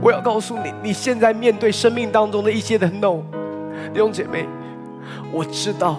[0.00, 3.22] 我要告诉你，你现在面对生命当中的一些的 no，
[3.92, 4.46] 弟兄姐妹，
[5.32, 5.96] 我知道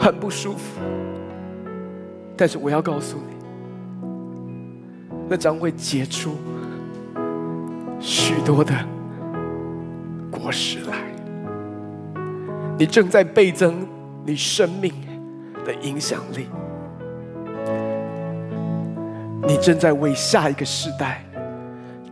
[0.00, 0.80] 很不舒服，
[2.36, 3.33] 但是我要告诉你。
[5.34, 6.36] 那将会结出
[7.98, 8.72] 许多的
[10.30, 10.96] 果实来。
[12.78, 13.84] 你正在倍增
[14.24, 14.94] 你生命
[15.66, 16.46] 的影响力，
[19.42, 21.24] 你正在为下一个时代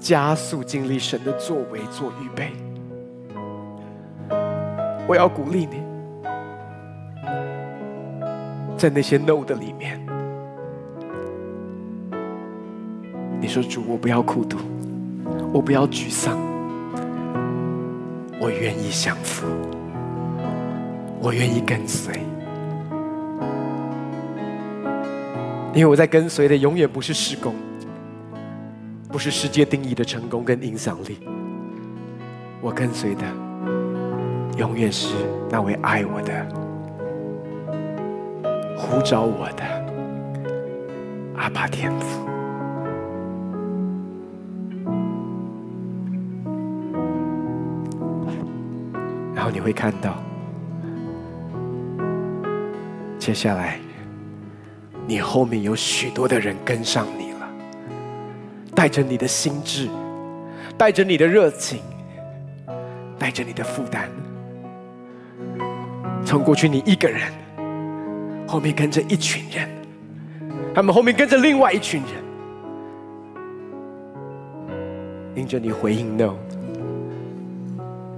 [0.00, 2.50] 加速经历神的作为做预备。
[5.06, 5.80] 我要鼓励你，
[8.76, 10.11] 在那些 no 的里面。
[13.52, 14.56] 说主，我不要孤独，
[15.52, 16.38] 我不要沮丧，
[18.40, 19.46] 我愿意降服，
[21.20, 22.14] 我愿意跟随，
[25.74, 27.54] 因为我在跟随的永远不是事工，
[29.10, 31.18] 不是世界定义的成功跟影响力，
[32.62, 33.22] 我跟随的
[34.56, 35.14] 永远是
[35.50, 36.48] 那位爱我的、
[38.78, 39.62] 呼召我的
[41.36, 42.31] 阿爸天父。
[49.52, 50.16] 你会看到，
[53.18, 53.78] 接下来，
[55.06, 57.48] 你后面有许多的人跟上你了，
[58.74, 59.90] 带着你的心智，
[60.78, 61.80] 带着你的热情，
[63.18, 64.08] 带着你的负担，
[66.24, 67.30] 从过去你一个人，
[68.48, 69.68] 后面跟着一群人，
[70.74, 72.10] 他们后面跟着另外一群人，
[75.34, 76.36] 因着你回应 “no”，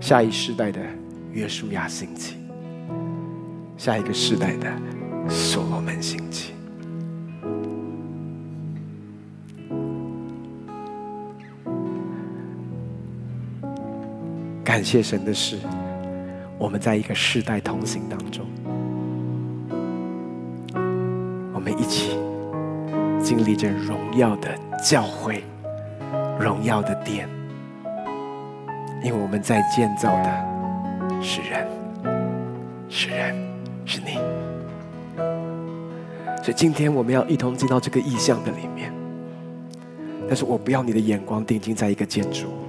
[0.01, 0.81] 下一世代的。
[1.35, 2.37] 约书亚兴起，
[3.77, 4.73] 下一个世代的
[5.29, 6.55] 所罗门兴起。
[14.63, 15.59] 感谢神的是，
[16.57, 18.47] 我们在一个世代同行当中，
[21.53, 22.17] 我们一起
[23.21, 25.43] 经历着荣耀的教会、
[26.39, 27.29] 荣耀的殿，
[29.03, 30.54] 因为我们在建造的
[31.27, 31.67] 是人，
[32.91, 33.35] 是人，
[33.87, 34.19] 是你。
[36.43, 38.93] 所以今天我们要一同进到这个意象的里面，
[40.29, 42.67] 但是我不要你的眼光定睛在一个建筑物，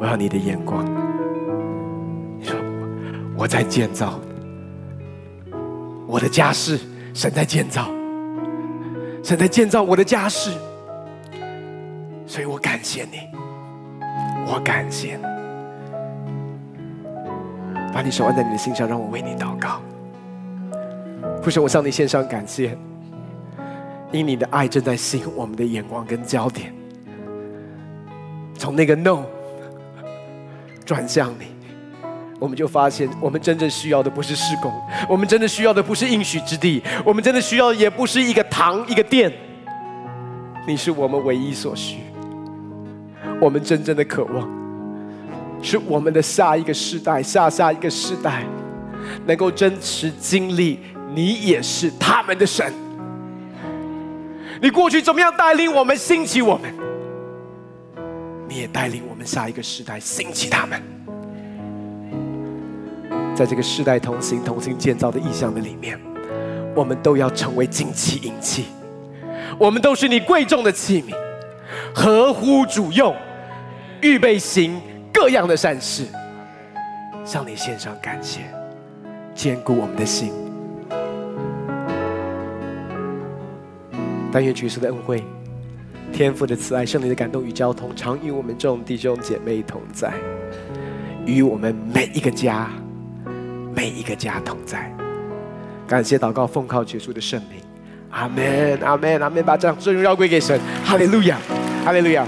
[0.00, 0.84] 我要你的眼光。
[2.36, 2.56] 你说
[3.38, 4.18] 我，在建造。
[6.08, 6.80] 我的家室，
[7.14, 7.90] 神在建造，
[9.22, 10.50] 神在建造我的家室，
[12.26, 13.18] 所以我感谢你，
[14.46, 15.22] 我感谢你，
[17.96, 19.80] 把你手按在你的心上，让我为你祷告。
[21.42, 22.76] 父神，我向你献上感谢，
[24.12, 26.74] 因你的爱正在吸引我们的眼光跟焦点，
[28.52, 29.24] 从那个 no
[30.84, 31.46] 转向你。
[32.38, 34.70] 我们就发现，我们真正需要的不是施工，
[35.08, 39.32] 我们真的需要的不是应许之地，我们真的需要的也不是一个堂、一个殿。
[40.68, 42.00] 你是我们唯一所需。
[43.40, 44.46] 我们真正的渴望，
[45.62, 48.44] 是我们的下一个世代、下下一个世代，
[49.26, 50.78] 能够真实经历
[51.14, 52.72] 你也是他们的神。
[54.60, 56.72] 你过去怎么样带领我们兴起我们，
[58.48, 60.80] 你也带领我们下一个世代兴起他们。
[63.34, 66.00] 在这个世代同行、同心建造的意象的里面，
[66.74, 68.64] 我们都要成为金器、银器。
[69.58, 71.14] 我们都是你贵重的器皿，
[71.94, 73.14] 合乎主用，
[74.00, 74.80] 预备行
[75.18, 76.04] 各样的善事，
[77.24, 78.42] 向你献上感谢，
[79.34, 80.30] 坚固我们的心。
[84.30, 85.24] 但愿举世的恩惠、
[86.12, 90.12] 天父的慈爱、圣灵的感动与交通，常与我们众弟兄姐妹同在，
[91.24, 92.68] 与我们每一个家。
[93.74, 94.90] 每一个家同在，
[95.86, 97.60] 感谢祷告，奉靠耶稣的圣名，
[98.10, 101.38] 阿门，阿门，阿门，把掌声荣耀归给神，哈利路亚，
[101.84, 102.26] 哈利路亚。